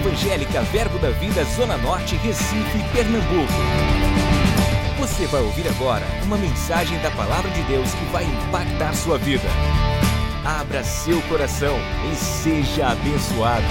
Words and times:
Evangélica 0.00 0.62
Verbo 0.62 0.98
da 0.98 1.10
Vida 1.10 1.44
Zona 1.44 1.76
Norte, 1.76 2.16
Recife, 2.16 2.78
Pernambuco. 2.90 3.52
Você 4.98 5.26
vai 5.26 5.42
ouvir 5.42 5.68
agora 5.68 6.06
uma 6.24 6.38
mensagem 6.38 6.98
da 7.02 7.10
Palavra 7.10 7.50
de 7.50 7.62
Deus 7.64 7.92
que 7.92 8.04
vai 8.06 8.24
impactar 8.24 8.94
sua 8.94 9.18
vida. 9.18 9.46
Abra 10.42 10.82
seu 10.82 11.20
coração 11.28 11.76
e 12.10 12.16
seja 12.16 12.92
abençoado. 12.92 13.66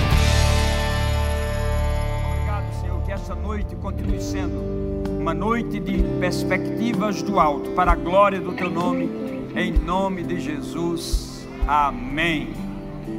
Obrigado, 2.31 2.79
Senhor, 2.79 3.01
que 3.01 3.11
essa 3.11 3.33
noite 3.33 3.75
continue 3.77 4.21
sendo 4.21 4.59
uma 5.19 5.33
noite 5.33 5.79
de 5.79 6.03
perspectivas 6.19 7.23
do 7.23 7.39
alto, 7.39 7.71
para 7.71 7.93
a 7.93 7.95
glória 7.95 8.39
do 8.39 8.53
Teu 8.53 8.69
nome, 8.69 9.09
em 9.55 9.71
nome 9.71 10.21
de 10.21 10.39
Jesus. 10.39 11.47
Amém. 11.67 12.53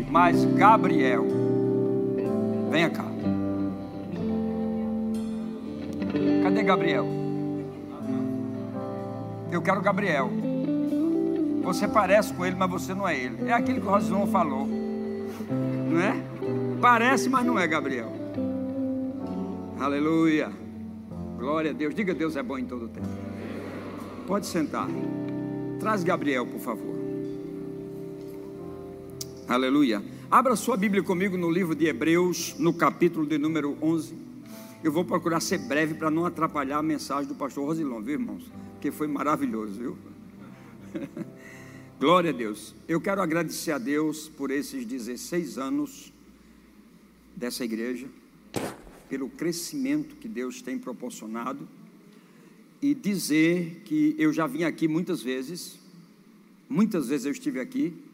Mas 0.09 0.45
Gabriel, 0.45 1.40
venha 2.70 2.88
cá. 2.88 3.05
Cadê 6.42 6.62
Gabriel? 6.62 7.06
Eu 9.51 9.60
quero 9.60 9.80
Gabriel. 9.80 10.30
Você 11.62 11.87
parece 11.87 12.33
com 12.33 12.46
ele, 12.46 12.56
mas 12.56 12.70
você 12.70 12.95
não 12.95 13.06
é 13.06 13.16
ele. 13.16 13.48
É 13.48 13.52
aquilo 13.52 13.80
que 13.80 13.87
o 13.87 13.91
Rosilon 13.91 14.27
falou. 14.27 14.66
Não 14.66 16.01
é? 16.01 16.15
Parece, 16.80 17.29
mas 17.29 17.45
não 17.45 17.59
é 17.59 17.66
Gabriel. 17.66 18.10
Aleluia. 19.79 20.51
Glória 21.37 21.71
a 21.71 21.74
Deus. 21.74 21.95
Diga 21.95 22.15
Deus 22.15 22.37
é 22.37 22.43
bom 22.43 22.59
em 22.59 22.65
todo 22.65 22.88
tempo. 22.88 23.07
Pode 24.27 24.46
sentar. 24.46 24.87
Traz 25.79 26.05
Gabriel, 26.05 26.46
por 26.46 26.60
favor. 26.60 26.95
Aleluia. 29.48 30.01
Abra 30.30 30.55
sua 30.55 30.77
Bíblia 30.77 31.02
comigo 31.02 31.37
no 31.37 31.51
livro 31.51 31.74
de 31.74 31.87
Hebreus, 31.87 32.55
no 32.57 32.73
capítulo 32.73 33.27
de 33.27 33.37
número 33.37 33.77
11. 33.82 34.16
Eu 34.80 34.93
vou 34.93 35.05
procurar 35.05 35.41
ser 35.41 35.59
breve 35.59 35.95
para 35.95 36.09
não 36.09 36.24
atrapalhar 36.24 36.79
a 36.79 36.82
mensagem 36.85 37.27
do 37.27 37.35
pastor 37.35 37.65
Rosilon, 37.65 38.01
viu, 38.01 38.13
irmãos? 38.13 38.45
Que 38.80 38.93
foi 38.93 39.09
maravilhoso, 39.09 39.73
viu? 39.73 39.99
Glória 41.99 42.30
a 42.30 42.32
Deus. 42.32 42.77
Eu 42.87 43.01
quero 43.01 43.21
agradecer 43.21 43.73
a 43.73 43.79
Deus 43.79 44.29
por 44.29 44.52
esses 44.52 44.87
16 44.87 45.59
anos 45.59 46.13
dessa 47.35 47.65
igreja, 47.65 48.07
pelo 49.09 49.29
crescimento 49.30 50.15
que 50.15 50.29
Deus 50.29 50.62
tem 50.62 50.79
proporcionado 50.79 51.66
e 52.80 52.95
dizer 52.95 53.83
que 53.85 54.15
eu 54.16 54.33
já 54.33 54.46
vim 54.46 54.62
aqui 54.62 54.87
muitas 54.87 55.21
vezes, 55.21 55.77
muitas 56.68 57.09
vezes 57.09 57.27
eu 57.27 57.33
estive 57.33 57.59
aqui, 57.59 58.10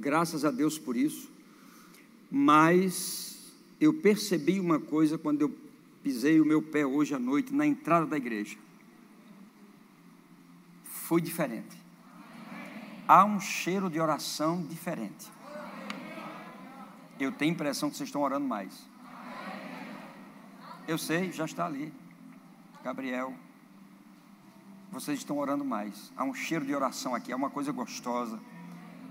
graças 0.00 0.44
a 0.44 0.50
Deus 0.50 0.78
por 0.78 0.96
isso, 0.96 1.30
mas 2.30 3.52
eu 3.80 3.92
percebi 3.92 4.58
uma 4.58 4.80
coisa 4.80 5.18
quando 5.18 5.42
eu 5.42 5.56
pisei 6.02 6.40
o 6.40 6.44
meu 6.44 6.62
pé 6.62 6.86
hoje 6.86 7.14
à 7.14 7.18
noite 7.18 7.54
na 7.54 7.66
entrada 7.66 8.06
da 8.06 8.16
igreja. 8.16 8.56
Foi 10.84 11.20
diferente. 11.20 11.76
Há 13.06 13.24
um 13.24 13.40
cheiro 13.40 13.90
de 13.90 14.00
oração 14.00 14.62
diferente. 14.62 15.30
Eu 17.18 17.32
tenho 17.32 17.52
a 17.52 17.54
impressão 17.54 17.90
que 17.90 17.96
vocês 17.96 18.08
estão 18.08 18.22
orando 18.22 18.46
mais. 18.46 18.88
Eu 20.88 20.96
sei, 20.96 21.30
já 21.32 21.44
está 21.44 21.66
ali. 21.66 21.92
Gabriel, 22.82 23.34
vocês 24.90 25.18
estão 25.18 25.38
orando 25.38 25.64
mais. 25.64 26.10
Há 26.16 26.24
um 26.24 26.32
cheiro 26.32 26.64
de 26.64 26.74
oração 26.74 27.14
aqui, 27.14 27.32
é 27.32 27.36
uma 27.36 27.50
coisa 27.50 27.72
gostosa. 27.72 28.40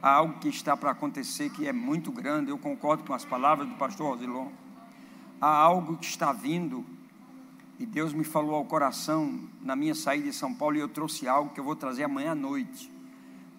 Há 0.02 0.12
algo 0.12 0.40
que 0.40 0.48
está 0.48 0.78
para 0.78 0.92
acontecer 0.92 1.50
que 1.50 1.68
é 1.68 1.74
muito 1.74 2.12
grande. 2.12 2.52
Eu 2.52 2.58
concordo 2.58 3.04
com 3.04 3.14
as 3.14 3.26
palavras 3.26 3.68
do 3.68 3.76
pastor 3.76 4.12
Rosilon. 4.16 4.48
Há 5.42 5.48
algo 5.48 5.98
que 5.98 6.06
está 6.06 6.32
vindo. 6.32 6.86
E 7.78 7.86
Deus 7.86 8.14
me 8.14 8.24
falou 8.24 8.56
ao 8.56 8.66
coração 8.66 9.40
na 9.62 9.76
minha 9.76 9.96
saída 9.96 10.26
de 10.26 10.34
São 10.34 10.54
Paulo 10.54 10.78
e 10.78 10.80
eu 10.80 10.88
trouxe 10.88 11.28
algo 11.28 11.54
que 11.54 11.60
eu 11.60 11.64
vou 11.64 11.76
trazer 11.76 12.04
amanhã 12.04 12.32
à 12.32 12.36
noite 12.36 12.92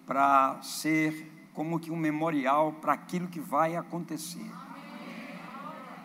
para 0.05 0.59
ser 0.61 1.31
como 1.53 1.79
que 1.79 1.91
um 1.91 1.95
memorial 1.95 2.73
para 2.73 2.93
aquilo 2.93 3.27
que 3.27 3.39
vai 3.39 3.75
acontecer. 3.75 4.45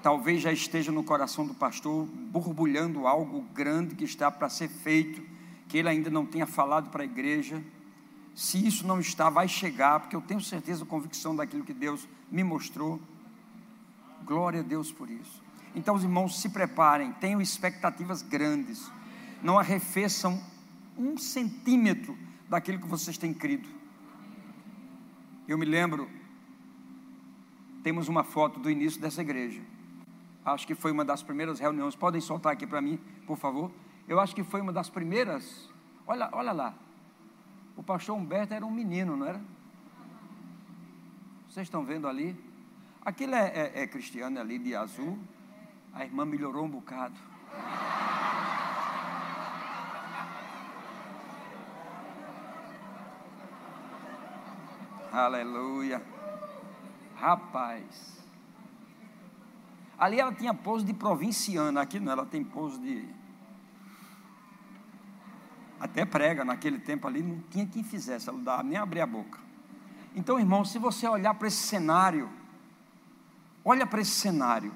Talvez 0.03 0.41
já 0.43 0.53
esteja 0.53 0.93
no 0.93 1.03
coração 1.03 1.47
do 1.47 1.55
pastor 1.55 2.07
borbulhando 2.07 3.07
algo 3.07 3.41
grande 3.55 3.95
que 3.95 4.05
está 4.05 4.31
para 4.31 4.49
ser 4.49 4.69
feito, 4.69 5.23
que 5.69 5.79
ele 5.79 5.89
ainda 5.89 6.11
não 6.11 6.25
tenha 6.25 6.47
falado 6.47 6.91
para 6.91 7.03
a 7.03 7.07
igreja. 7.07 7.63
Se 8.37 8.65
isso 8.65 8.87
não 8.87 9.01
está, 9.01 9.31
vai 9.31 9.49
chegar, 9.49 9.99
porque 9.99 10.15
eu 10.15 10.21
tenho 10.21 10.43
certeza, 10.43 10.85
convicção 10.85 11.35
daquilo 11.35 11.65
que 11.65 11.73
Deus 11.73 12.07
me 12.31 12.45
mostrou. 12.45 13.01
Glória 14.27 14.61
a 14.61 14.63
Deus 14.63 14.93
por 14.93 15.09
isso. 15.09 15.43
Então, 15.75 15.95
os 15.95 16.03
irmãos, 16.03 16.39
se 16.39 16.51
preparem, 16.51 17.13
tenham 17.15 17.41
expectativas 17.41 18.21
grandes. 18.21 18.93
Não 19.43 19.59
arrefeçam 19.59 20.39
um 20.99 21.17
centímetro 21.17 22.15
daquilo 22.47 22.79
que 22.79 22.87
vocês 22.87 23.17
têm 23.17 23.33
crido. 23.33 23.67
Eu 25.49 25.57
me 25.57 25.65
lembro, 25.65 26.07
temos 27.83 28.07
uma 28.07 28.23
foto 28.23 28.61
do 28.61 28.71
início 28.71 29.01
dessa 29.01 29.23
igreja. 29.23 29.63
Acho 30.45 30.67
que 30.67 30.75
foi 30.75 30.93
uma 30.93 31.07
das 31.07 31.23
primeiras 31.23 31.59
reuniões. 31.59 31.97
Podem 31.97 32.21
soltar 32.21 32.53
aqui 32.53 32.67
para 32.67 32.83
mim, 32.83 32.99
por 33.27 33.39
favor? 33.39 33.73
Eu 34.07 34.21
acho 34.21 34.35
que 34.35 34.45
foi 34.45 34.61
uma 34.61 34.75
das 34.75 34.91
primeiras. 34.91 35.71
Olha, 36.07 36.29
olha 36.33 36.53
lá. 36.53 36.75
O 37.77 37.83
pastor 37.83 38.17
Humberto 38.17 38.55
era 38.55 38.65
um 38.65 38.71
menino, 38.71 39.17
não 39.17 39.27
era? 39.27 39.41
Vocês 41.49 41.67
estão 41.67 41.85
vendo 41.85 42.09
ali? 42.09 42.35
Aquilo 43.03 43.35
é, 43.35 43.49
é, 43.49 43.83
é 43.83 43.87
Cristiane 43.87 44.39
ali 44.39 44.59
de 44.59 44.75
azul. 44.75 45.19
A 45.93 46.05
irmã 46.05 46.25
melhorou 46.25 46.65
um 46.65 46.69
bocado. 46.69 47.15
Aleluia. 55.13 56.03
Rapaz. 57.17 58.23
Ali 59.99 60.21
ela 60.21 60.35
tinha 60.35 60.53
pose 60.53 60.85
de 60.85 60.93
provinciana, 60.93 61.81
aqui 61.81 61.99
não, 61.99 62.13
ela 62.13 62.27
tem 62.27 62.45
pose 62.45 62.79
de. 62.79 63.16
Até 65.79 66.05
prega 66.05 66.45
naquele 66.45 66.79
tempo 66.79 67.07
ali, 67.07 67.23
não 67.23 67.41
tinha 67.51 67.67
quem 67.67 67.83
fizesse, 67.83 68.29
ela 68.29 68.39
não 68.39 68.45
dava 68.45 68.63
nem 68.63 68.79
abrir 68.79 69.01
a 69.01 69.07
boca. 69.07 69.39
Então, 70.15 70.39
irmão, 70.39 70.65
se 70.65 70.79
você 70.79 71.07
olhar 71.07 71.35
para 71.35 71.49
esse 71.49 71.59
cenário, 71.59 72.31
olha 73.63 73.87
para 73.87 74.01
esse 74.01 74.13
cenário, 74.13 74.73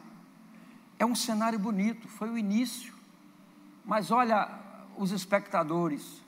é 0.98 1.06
um 1.06 1.14
cenário 1.14 1.58
bonito, 1.58 2.06
foi 2.06 2.28
o 2.28 2.36
início, 2.36 2.92
mas 3.84 4.10
olha 4.10 4.50
os 4.98 5.12
espectadores, 5.12 6.22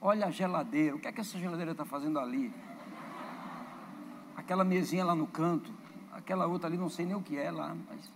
olha 0.00 0.26
a 0.26 0.30
geladeira, 0.30 0.96
o 0.96 0.98
que 0.98 1.06
é 1.06 1.12
que 1.12 1.20
essa 1.20 1.38
geladeira 1.38 1.72
está 1.72 1.84
fazendo 1.84 2.18
ali? 2.18 2.50
Aquela 4.34 4.64
mesinha 4.64 5.04
lá 5.04 5.14
no 5.14 5.26
canto, 5.26 5.70
aquela 6.12 6.46
outra 6.46 6.68
ali, 6.68 6.78
não 6.78 6.88
sei 6.88 7.04
nem 7.04 7.14
o 7.14 7.20
que 7.20 7.36
é 7.36 7.50
lá, 7.50 7.76
mas 7.90 8.10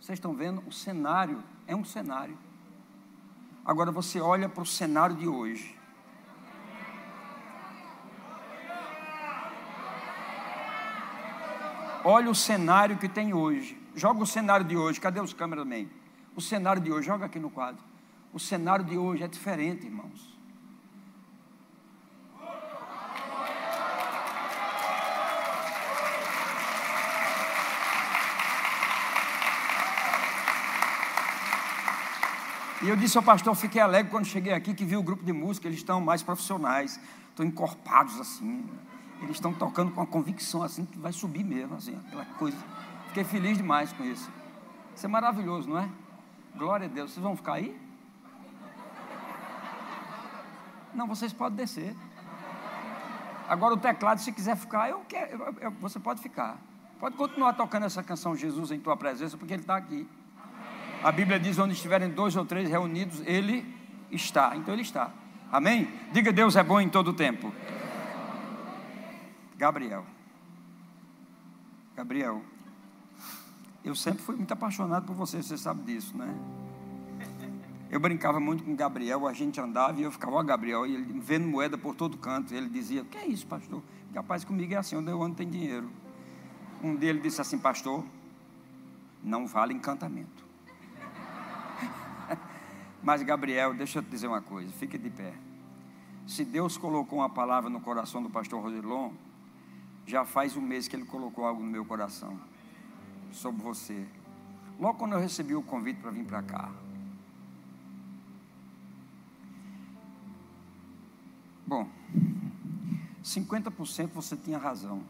vocês 0.00 0.18
estão 0.18 0.34
vendo, 0.34 0.60
o 0.66 0.72
cenário 0.72 1.40
é 1.68 1.76
um 1.76 1.84
cenário. 1.84 2.36
Agora 3.64 3.90
você 3.90 4.20
olha 4.20 4.48
para 4.48 4.62
o 4.62 4.66
cenário 4.66 5.16
de 5.16 5.28
hoje. 5.28 5.78
Olha 12.02 12.30
o 12.30 12.34
cenário 12.34 12.96
que 12.96 13.08
tem 13.08 13.34
hoje. 13.34 13.78
Joga 13.94 14.22
o 14.22 14.26
cenário 14.26 14.64
de 14.64 14.76
hoje. 14.76 15.00
Cadê 15.00 15.20
os 15.20 15.32
cameramen? 15.32 15.90
O 16.34 16.40
cenário 16.40 16.80
de 16.80 16.90
hoje, 16.90 17.06
joga 17.06 17.26
aqui 17.26 17.38
no 17.38 17.50
quadro. 17.50 17.82
O 18.32 18.38
cenário 18.38 18.84
de 18.84 18.96
hoje 18.96 19.22
é 19.22 19.28
diferente, 19.28 19.84
irmãos. 19.84 20.39
E 32.82 32.88
eu 32.88 32.96
disse 32.96 33.16
ao 33.18 33.22
pastor, 33.22 33.54
fiquei 33.54 33.80
alegre 33.80 34.10
quando 34.10 34.24
cheguei 34.24 34.54
aqui 34.54 34.72
que 34.72 34.84
vi 34.86 34.96
o 34.96 35.02
grupo 35.02 35.22
de 35.22 35.32
música, 35.32 35.68
eles 35.68 35.78
estão 35.78 36.00
mais 36.00 36.22
profissionais, 36.22 36.98
estão 37.28 37.44
encorpados 37.44 38.18
assim. 38.18 38.64
Eles 39.20 39.36
estão 39.36 39.52
tocando 39.52 39.92
com 39.92 40.00
a 40.00 40.06
convicção 40.06 40.62
assim 40.62 40.86
que 40.86 40.98
vai 40.98 41.12
subir 41.12 41.44
mesmo, 41.44 41.76
assim, 41.76 41.94
aquela 42.06 42.24
coisa. 42.24 42.56
Fiquei 43.08 43.22
feliz 43.22 43.58
demais 43.58 43.92
com 43.92 44.02
isso. 44.02 44.30
Isso 44.96 45.04
é 45.04 45.08
maravilhoso, 45.08 45.68
não 45.68 45.78
é? 45.78 45.88
Glória 46.56 46.86
a 46.86 46.88
Deus. 46.88 47.12
Vocês 47.12 47.22
vão 47.22 47.36
ficar 47.36 47.54
aí? 47.54 47.78
Não, 50.94 51.06
vocês 51.06 51.32
podem 51.32 51.56
descer. 51.56 51.94
Agora 53.46 53.74
o 53.74 53.76
teclado, 53.76 54.20
se 54.20 54.32
quiser 54.32 54.56
ficar, 54.56 54.88
eu 54.88 55.00
quero, 55.08 55.42
eu, 55.42 55.54
eu, 55.60 55.70
você 55.72 55.98
pode 55.98 56.22
ficar. 56.22 56.56
Pode 56.98 57.16
continuar 57.16 57.52
tocando 57.52 57.84
essa 57.84 58.02
canção 58.02 58.34
Jesus 58.34 58.70
em 58.70 58.80
tua 58.80 58.96
presença, 58.96 59.36
porque 59.36 59.52
ele 59.52 59.62
está 59.62 59.76
aqui. 59.76 60.08
A 61.02 61.10
Bíblia 61.10 61.40
diz: 61.40 61.58
onde 61.58 61.74
estiverem 61.74 62.10
dois 62.10 62.36
ou 62.36 62.44
três 62.44 62.68
reunidos, 62.68 63.22
Ele 63.26 63.64
está. 64.10 64.56
Então 64.56 64.74
Ele 64.74 64.82
está. 64.82 65.10
Amém? 65.50 65.88
Diga: 66.12 66.32
Deus 66.32 66.56
é 66.56 66.62
bom 66.62 66.80
em 66.80 66.88
todo 66.88 67.08
o 67.08 67.14
tempo. 67.14 67.52
Gabriel. 69.56 70.04
Gabriel. 71.96 72.42
Eu 73.84 73.94
sempre 73.94 74.22
fui 74.22 74.36
muito 74.36 74.52
apaixonado 74.52 75.06
por 75.06 75.14
você, 75.14 75.42
você 75.42 75.56
sabe 75.56 75.82
disso, 75.82 76.16
né? 76.16 76.34
Eu 77.90 77.98
brincava 77.98 78.38
muito 78.38 78.62
com 78.62 78.76
Gabriel, 78.76 79.26
a 79.26 79.32
gente 79.32 79.60
andava 79.60 79.98
e 79.98 80.04
eu 80.04 80.12
ficava, 80.12 80.36
ó, 80.36 80.42
Gabriel, 80.42 80.86
e 80.86 80.94
ele 80.94 81.20
vendo 81.20 81.48
moeda 81.48 81.76
por 81.76 81.94
todo 81.94 82.16
canto. 82.18 82.54
Ele 82.54 82.68
dizia: 82.68 83.04
Que 83.04 83.18
é 83.18 83.26
isso, 83.26 83.46
pastor? 83.46 83.82
Capaz 84.12 84.44
comigo 84.44 84.74
é 84.74 84.76
assim, 84.76 84.96
onde 84.96 85.10
eu 85.10 85.22
ando 85.22 85.36
tem 85.36 85.48
dinheiro. 85.48 85.90
Um 86.82 86.94
dele 86.94 87.20
disse 87.20 87.40
assim: 87.40 87.58
Pastor, 87.58 88.04
não 89.24 89.46
vale 89.46 89.74
encantamento. 89.74 90.49
Mas, 93.02 93.22
Gabriel, 93.22 93.74
deixa 93.74 93.98
eu 93.98 94.02
te 94.02 94.10
dizer 94.10 94.26
uma 94.26 94.42
coisa, 94.42 94.70
fique 94.72 94.98
de 94.98 95.10
pé. 95.10 95.34
Se 96.26 96.44
Deus 96.44 96.76
colocou 96.76 97.20
uma 97.20 97.30
palavra 97.30 97.70
no 97.70 97.80
coração 97.80 98.22
do 98.22 98.30
pastor 98.30 98.62
Rosilon, 98.62 99.12
já 100.06 100.24
faz 100.24 100.56
um 100.56 100.60
mês 100.60 100.86
que 100.86 100.96
ele 100.96 101.04
colocou 101.04 101.44
algo 101.44 101.62
no 101.62 101.70
meu 101.70 101.84
coração 101.84 102.38
sobre 103.32 103.62
você. 103.62 104.06
Logo 104.78 104.98
quando 104.98 105.12
eu 105.12 105.18
recebi 105.18 105.54
o 105.54 105.62
convite 105.62 106.00
para 106.00 106.10
vir 106.10 106.24
para 106.24 106.42
cá, 106.42 106.70
Bom, 111.70 111.88
50% 113.22 114.08
você 114.12 114.36
tinha 114.36 114.58
razão. 114.58 115.04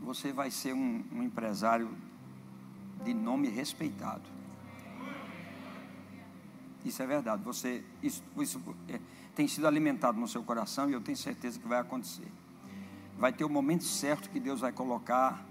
Você 0.00 0.32
vai 0.32 0.50
ser 0.50 0.72
um, 0.72 1.04
um 1.12 1.22
empresário 1.22 1.90
de 3.04 3.12
nome 3.12 3.50
respeitado. 3.50 4.35
Isso 6.86 7.02
é 7.02 7.06
verdade. 7.06 7.42
Você, 7.42 7.82
isso, 8.00 8.22
isso 8.38 8.62
é, 8.88 9.00
tem 9.34 9.48
sido 9.48 9.66
alimentado 9.66 10.20
no 10.20 10.28
seu 10.28 10.42
coração 10.44 10.88
e 10.88 10.92
eu 10.92 11.00
tenho 11.00 11.18
certeza 11.18 11.58
que 11.58 11.66
vai 11.66 11.80
acontecer. 11.80 12.30
Vai 13.18 13.32
ter 13.32 13.44
o 13.44 13.48
momento 13.48 13.82
certo 13.82 14.30
que 14.30 14.38
Deus 14.38 14.60
vai 14.60 14.70
colocar 14.70 15.44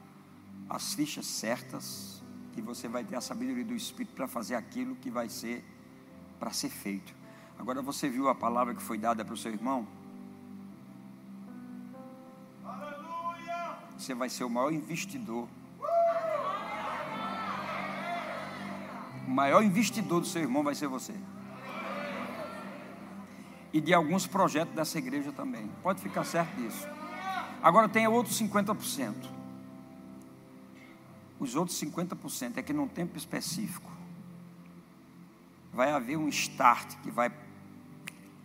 as 0.70 0.94
fichas 0.94 1.26
certas 1.26 2.24
e 2.56 2.62
você 2.62 2.88
vai 2.88 3.04
ter 3.04 3.18
a 3.18 3.22
sabedoria 3.22 3.66
do 3.66 3.76
Espírito 3.76 4.16
para 4.16 4.30
fazer 4.30 4.56
aquilo 4.56 4.96
que 4.96 5.12
vai 5.12 5.28
ser 5.28 5.64
para 6.40 6.52
ser 6.52 6.70
feito. 6.70 7.14
Agora 7.60 7.82
você 7.82 8.10
viu 8.10 8.30
a 8.30 8.36
palavra 8.36 8.74
que 8.74 8.82
foi 8.82 8.98
dada 8.98 9.26
para 9.26 9.34
o 9.34 9.38
seu 9.38 9.52
irmão? 9.52 9.86
Você 13.98 14.14
vai 14.14 14.30
ser 14.30 14.44
o 14.46 14.50
maior 14.50 14.72
investidor. 14.72 15.48
O 19.28 19.30
maior 19.30 19.64
investidor 19.64 20.22
do 20.22 20.28
seu 20.28 20.42
irmão 20.42 20.64
vai 20.64 20.76
ser 20.76 20.88
você. 20.88 21.14
E 23.74 23.82
de 23.82 23.94
alguns 23.94 24.26
projetos 24.28 24.74
dessa 24.74 24.98
igreja 24.98 25.32
também. 25.32 25.70
Pode 25.82 26.02
ficar 26.02 26.24
certo 26.24 26.56
disso. 26.56 26.88
Agora 27.62 27.90
tem 27.90 28.08
outros 28.08 28.40
50%. 28.40 29.14
Os 31.40 31.56
outros 31.56 31.80
50% 31.82 32.58
é 32.58 32.64
que 32.64 32.72
num 32.72 32.88
tempo 32.88 33.18
específico 33.18 33.92
vai 35.74 35.92
haver 35.92 36.18
um 36.18 36.30
start 36.30 36.96
que 37.02 37.12
vai 37.12 37.30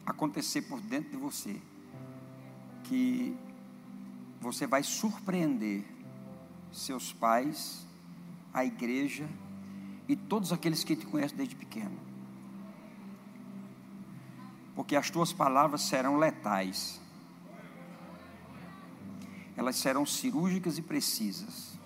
acontecer 0.04 0.62
por 0.62 0.80
dentro 0.80 1.10
de 1.10 1.16
você, 1.16 1.56
que 2.84 3.36
você 4.40 4.66
vai 4.66 4.82
surpreender 4.82 5.84
seus 6.72 7.12
pais, 7.12 7.86
a 8.52 8.64
igreja 8.64 9.28
e 10.10 10.16
todos 10.16 10.52
aqueles 10.52 10.82
que 10.82 10.96
te 10.96 11.06
conhecem 11.06 11.36
desde 11.36 11.54
pequeno. 11.54 11.96
Porque 14.74 14.96
as 14.96 15.08
tuas 15.08 15.32
palavras 15.32 15.82
serão 15.82 16.16
letais. 16.16 17.00
Elas 19.56 19.76
serão 19.76 20.04
cirúrgicas 20.04 20.78
e 20.78 20.82
precisas. 20.82 21.78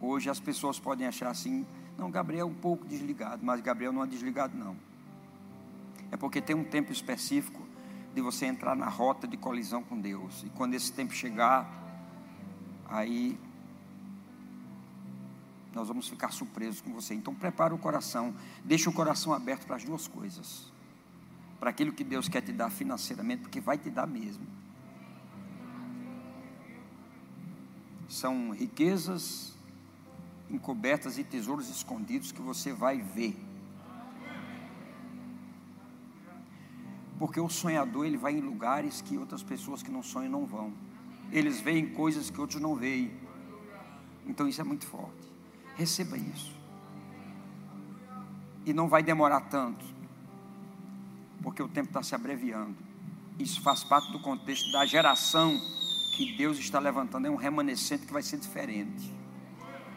Hoje 0.00 0.30
as 0.30 0.40
pessoas 0.40 0.78
podem 0.78 1.06
achar 1.06 1.28
assim, 1.28 1.66
não, 1.98 2.10
Gabriel 2.10 2.46
é 2.46 2.50
um 2.50 2.54
pouco 2.54 2.86
desligado, 2.86 3.44
mas 3.44 3.60
Gabriel 3.60 3.92
não 3.92 4.02
é 4.02 4.06
desligado, 4.06 4.56
não. 4.56 4.74
É 6.10 6.16
porque 6.16 6.40
tem 6.40 6.56
um 6.56 6.64
tempo 6.64 6.90
específico 6.90 7.60
de 8.14 8.22
você 8.22 8.46
entrar 8.46 8.74
na 8.74 8.88
rota 8.88 9.28
de 9.28 9.36
colisão 9.36 9.82
com 9.82 10.00
Deus. 10.00 10.42
E 10.42 10.48
quando 10.48 10.72
esse 10.72 10.90
tempo 10.90 11.12
chegar, 11.12 11.79
aí 12.90 13.38
nós 15.72 15.88
vamos 15.88 16.08
ficar 16.08 16.32
surpresos 16.32 16.80
com 16.80 16.92
você. 16.92 17.14
Então 17.14 17.34
prepara 17.34 17.74
o 17.74 17.78
coração, 17.78 18.34
deixa 18.64 18.90
o 18.90 18.92
coração 18.92 19.32
aberto 19.32 19.66
para 19.66 19.76
as 19.76 19.84
duas 19.84 20.08
coisas. 20.08 20.70
Para 21.58 21.70
aquilo 21.70 21.92
que 21.92 22.02
Deus 22.02 22.28
quer 22.28 22.42
te 22.42 22.52
dar 22.52 22.70
financeiramente, 22.70 23.42
porque 23.42 23.60
vai 23.60 23.78
te 23.78 23.90
dar 23.90 24.06
mesmo. 24.06 24.46
São 28.08 28.50
riquezas 28.50 29.56
encobertas 30.50 31.16
e 31.16 31.22
tesouros 31.22 31.68
escondidos 31.68 32.32
que 32.32 32.42
você 32.42 32.72
vai 32.72 33.00
ver. 33.00 33.36
Porque 37.18 37.38
o 37.38 37.48
sonhador 37.48 38.06
ele 38.06 38.16
vai 38.16 38.32
em 38.32 38.40
lugares 38.40 39.00
que 39.00 39.16
outras 39.16 39.42
pessoas 39.42 39.82
que 39.82 39.90
não 39.90 40.02
sonham 40.02 40.32
não 40.32 40.46
vão. 40.46 40.72
Eles 41.32 41.60
veem 41.60 41.88
coisas 41.90 42.30
que 42.30 42.40
outros 42.40 42.60
não 42.60 42.74
veem. 42.74 43.12
Então 44.26 44.48
isso 44.48 44.60
é 44.60 44.64
muito 44.64 44.86
forte. 44.86 45.30
Receba 45.76 46.16
isso. 46.16 46.54
E 48.66 48.72
não 48.72 48.88
vai 48.88 49.02
demorar 49.02 49.42
tanto. 49.42 49.84
Porque 51.42 51.62
o 51.62 51.68
tempo 51.68 51.88
está 51.88 52.02
se 52.02 52.14
abreviando. 52.14 52.76
Isso 53.38 53.62
faz 53.62 53.82
parte 53.82 54.12
do 54.12 54.20
contexto 54.20 54.70
da 54.72 54.84
geração 54.84 55.58
que 56.16 56.36
Deus 56.36 56.58
está 56.58 56.78
levantando. 56.78 57.26
É 57.26 57.30
um 57.30 57.36
remanescente 57.36 58.06
que 58.06 58.12
vai 58.12 58.22
ser 58.22 58.38
diferente. 58.38 59.10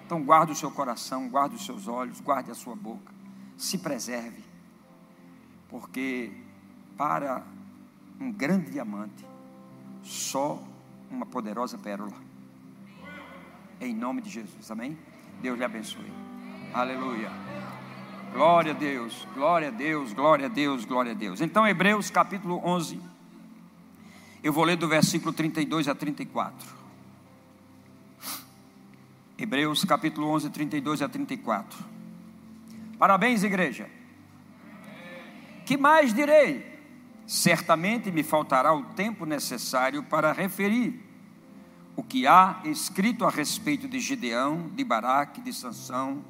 Então 0.06 0.24
guarde 0.24 0.52
o 0.52 0.56
seu 0.56 0.72
coração, 0.72 1.30
guarde 1.30 1.56
os 1.56 1.66
seus 1.66 1.88
olhos, 1.88 2.22
guarde 2.22 2.52
a 2.52 2.56
sua 2.56 2.76
boca. 2.76 3.14
Se 3.58 3.78
preserve. 3.78 4.44
Porque 5.68 6.32
para 6.98 7.44
um 8.20 8.32
grande 8.32 8.72
diamante, 8.72 9.26
só 10.04 10.64
uma 11.14 11.26
poderosa 11.26 11.78
pérola. 11.78 12.14
Em 13.80 13.94
nome 13.94 14.22
de 14.22 14.30
Jesus, 14.30 14.70
amém? 14.72 14.98
Deus 15.42 15.58
lhe 15.58 15.64
abençoe. 15.64 16.12
Aleluia. 16.74 17.32
Glória 18.34 18.72
a 18.72 18.76
Deus, 18.76 19.28
glória 19.36 19.68
a 19.68 19.72
Deus, 19.72 20.12
glória 20.14 20.46
a 20.48 20.50
Deus, 20.50 20.86
glória 20.86 21.12
a 21.12 21.16
Deus. 21.16 21.40
Então, 21.40 21.68
Hebreus 21.68 22.10
capítulo 22.10 22.60
11, 22.66 23.00
eu 24.44 24.52
vou 24.52 24.64
ler 24.64 24.76
do 24.76 24.88
versículo 24.88 25.32
32 25.32 25.88
a 25.88 25.94
34. 25.94 26.68
Hebreus 29.38 29.86
capítulo 29.86 30.28
11, 30.30 30.50
32 30.50 31.02
a 31.02 31.10
34. 31.10 31.86
Parabéns, 32.98 33.44
igreja. 33.44 33.90
Que 35.66 35.78
mais 35.78 36.14
direi? 36.14 36.73
Certamente 37.26 38.12
me 38.12 38.24
faltará 38.24 38.74
o 38.74 38.84
tempo 38.84 39.26
necessário 39.26 40.04
para 40.04 40.32
referir 40.32 41.02
o 41.96 42.04
que 42.04 42.26
há 42.28 42.62
escrito 42.66 43.26
a 43.26 43.30
respeito 43.30 43.88
de 43.88 44.00
Gideão, 44.00 44.70
de 44.76 44.84
Baraque, 44.84 45.42
de 45.42 45.54
Sansão, 45.54 46.24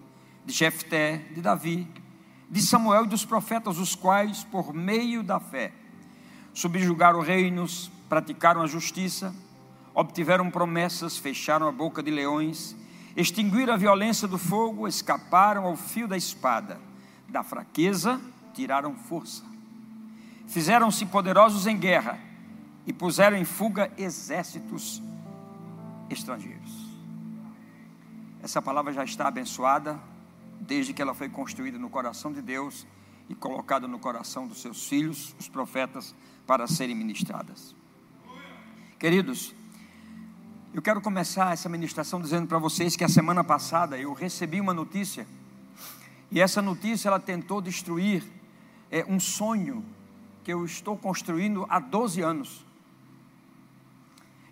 de 0.45 0.53
Jefté, 0.53 1.17
de 1.33 1.41
Davi, 1.41 1.87
de 2.49 2.61
Samuel 2.61 3.05
e 3.05 3.07
dos 3.07 3.25
profetas, 3.25 3.79
os 3.79 3.95
quais, 3.95 4.43
por 4.43 4.73
meio 4.73 5.23
da 5.23 5.39
fé, 5.39 5.71
subjugaram 6.53 7.21
reinos, 7.21 7.89
praticaram 8.07 8.61
a 8.61 8.67
justiça, 8.67 9.33
obtiveram 9.95 10.51
promessas, 10.51 11.17
fecharam 11.17 11.67
a 11.67 11.71
boca 11.71 12.03
de 12.03 12.11
leões, 12.11 12.75
extinguiram 13.15 13.73
a 13.73 13.77
violência 13.77 14.27
do 14.27 14.37
fogo, 14.37 14.87
escaparam 14.87 15.65
ao 15.65 15.75
fio 15.75 16.07
da 16.07 16.17
espada, 16.17 16.79
da 17.27 17.43
fraqueza 17.43 18.21
tiraram 18.53 18.93
força, 18.95 19.43
fizeram-se 20.47 21.05
poderosos 21.05 21.67
em 21.67 21.77
guerra 21.77 22.19
e 22.85 22.93
puseram 22.93 23.37
em 23.37 23.45
fuga 23.45 23.91
exércitos 23.97 25.01
estrangeiros. 26.09 26.71
Essa 28.41 28.61
palavra 28.61 28.91
já 28.91 29.03
está 29.03 29.27
abençoada 29.27 29.99
desde 30.59 30.93
que 30.93 31.01
ela 31.01 31.13
foi 31.13 31.29
construída 31.29 31.77
no 31.77 31.89
coração 31.89 32.31
de 32.31 32.41
Deus 32.41 32.85
e 33.29 33.35
colocada 33.35 33.87
no 33.87 33.99
coração 33.99 34.47
dos 34.47 34.61
seus 34.61 34.87
filhos, 34.87 35.35
os 35.39 35.47
profetas, 35.47 36.13
para 36.45 36.67
serem 36.67 36.95
ministradas. 36.95 37.75
Queridos, 38.99 39.53
eu 40.73 40.81
quero 40.81 41.01
começar 41.01 41.53
essa 41.53 41.69
ministração 41.69 42.19
dizendo 42.19 42.47
para 42.47 42.57
vocês 42.57 42.95
que 42.95 43.03
a 43.03 43.09
semana 43.09 43.43
passada 43.43 43.97
eu 43.97 44.11
recebi 44.13 44.59
uma 44.59 44.73
notícia 44.73 45.25
e 46.31 46.41
essa 46.41 46.61
notícia 46.61 47.09
ela 47.09 47.19
tentou 47.19 47.61
destruir 47.61 48.23
é, 48.89 49.05
um 49.07 49.19
sonho 49.19 49.85
que 50.43 50.51
eu 50.51 50.65
estou 50.65 50.97
construindo 50.97 51.65
há 51.69 51.79
12 51.79 52.21
anos. 52.21 52.65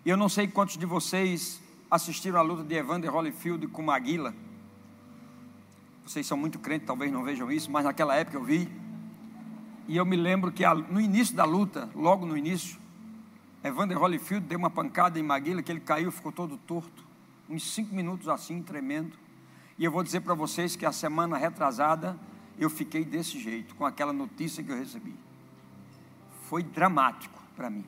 E 0.04 0.10
eu 0.10 0.16
não 0.16 0.28
sei 0.28 0.48
quantos 0.48 0.76
de 0.76 0.86
vocês 0.86 1.60
assistiram 1.90 2.38
a 2.38 2.42
luta 2.42 2.64
de 2.64 2.74
Evander 2.74 3.14
Holyfield 3.14 3.66
com 3.68 3.82
Maguila. 3.82 4.34
Vocês 6.04 6.26
são 6.26 6.36
muito 6.36 6.58
crentes, 6.58 6.86
talvez 6.86 7.12
não 7.12 7.22
vejam 7.22 7.52
isso, 7.52 7.70
mas 7.70 7.84
naquela 7.84 8.16
época 8.16 8.36
eu 8.36 8.42
vi. 8.42 8.68
E 9.86 9.96
eu 9.96 10.06
me 10.06 10.16
lembro 10.16 10.50
que 10.50 10.64
no 10.90 11.00
início 11.00 11.36
da 11.36 11.44
luta, 11.44 11.88
logo 11.94 12.24
no 12.24 12.36
início, 12.36 12.80
Evander 13.62 14.00
Holyfield 14.00 14.46
deu 14.46 14.58
uma 14.58 14.70
pancada 14.70 15.20
em 15.20 15.22
Maguila 15.22 15.62
que 15.62 15.70
ele 15.70 15.80
caiu, 15.80 16.10
ficou 16.10 16.32
todo 16.32 16.56
torto. 16.56 17.06
Uns 17.48 17.72
cinco 17.72 17.94
minutos 17.94 18.28
assim, 18.28 18.62
tremendo. 18.62 19.16
E 19.78 19.84
eu 19.84 19.92
vou 19.92 20.02
dizer 20.02 20.20
para 20.20 20.34
vocês 20.34 20.74
que 20.74 20.86
a 20.86 20.92
semana 20.92 21.36
retrasada 21.36 22.18
eu 22.58 22.70
fiquei 22.70 23.04
desse 23.04 23.38
jeito, 23.38 23.74
com 23.74 23.84
aquela 23.84 24.12
notícia 24.12 24.64
que 24.64 24.70
eu 24.70 24.76
recebi. 24.76 25.14
Foi 26.52 26.62
dramático 26.62 27.40
para 27.56 27.70
mim. 27.70 27.82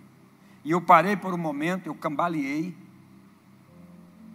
E 0.65 0.71
eu 0.71 0.81
parei 0.81 1.15
por 1.15 1.35
um 1.35 1.37
momento, 1.37 1.87
eu 1.87 1.95
cambaleei. 1.95 2.75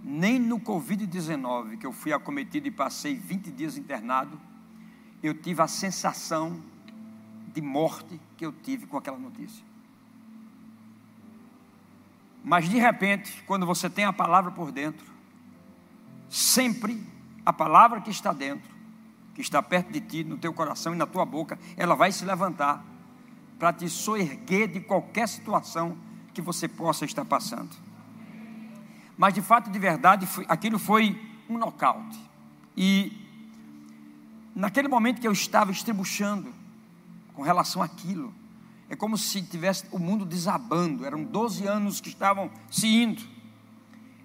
Nem 0.03 0.37
no 0.37 0.59
Covid-19, 0.59 1.79
que 1.79 1.87
eu 1.87 1.91
fui 1.91 2.13
acometido 2.13 2.67
e 2.67 2.71
passei 2.71 3.15
20 3.15 3.49
dias 3.49 3.75
internado, 3.75 4.39
eu 5.23 5.33
tive 5.33 5.63
a 5.63 5.67
sensação 5.67 6.61
de 7.51 7.59
morte 7.59 8.21
que 8.37 8.45
eu 8.45 8.51
tive 8.51 8.85
com 8.85 8.97
aquela 8.97 9.17
notícia. 9.17 9.65
Mas 12.43 12.69
de 12.69 12.77
repente, 12.77 13.43
quando 13.47 13.65
você 13.65 13.89
tem 13.89 14.05
a 14.05 14.13
palavra 14.13 14.51
por 14.51 14.71
dentro, 14.71 15.07
sempre 16.29 17.03
a 17.43 17.51
palavra 17.51 17.99
que 17.99 18.11
está 18.11 18.31
dentro, 18.31 18.69
que 19.33 19.41
está 19.41 19.59
perto 19.63 19.91
de 19.91 19.99
ti, 20.01 20.23
no 20.23 20.37
teu 20.37 20.53
coração 20.53 20.93
e 20.93 20.97
na 20.97 21.07
tua 21.07 21.25
boca, 21.25 21.57
ela 21.75 21.95
vai 21.95 22.11
se 22.11 22.23
levantar 22.23 22.88
para 23.59 23.73
te 23.73 23.89
soerguer 23.89 24.69
de 24.69 24.79
qualquer 24.79 25.27
situação 25.27 25.97
que 26.33 26.41
você 26.41 26.67
possa 26.67 27.03
estar 27.03 27.25
passando. 27.25 27.69
Mas 29.17 29.33
de 29.33 29.41
fato, 29.41 29.69
de 29.69 29.77
verdade, 29.77 30.25
aquilo 30.47 30.79
foi 30.79 31.21
um 31.49 31.57
nocaute. 31.57 32.17
E 32.77 33.11
naquele 34.55 34.87
momento 34.87 35.19
que 35.19 35.27
eu 35.27 35.33
estava 35.33 35.71
estribuchando 35.71 36.53
com 37.33 37.41
relação 37.41 37.83
àquilo, 37.83 38.33
é 38.89 38.95
como 38.95 39.17
se 39.17 39.41
tivesse 39.41 39.85
o 39.91 39.99
mundo 39.99 40.25
desabando, 40.25 41.05
eram 41.05 41.23
12 41.23 41.67
anos 41.67 41.99
que 41.99 42.07
estavam 42.07 42.49
se 42.71 42.87
indo. 42.87 43.21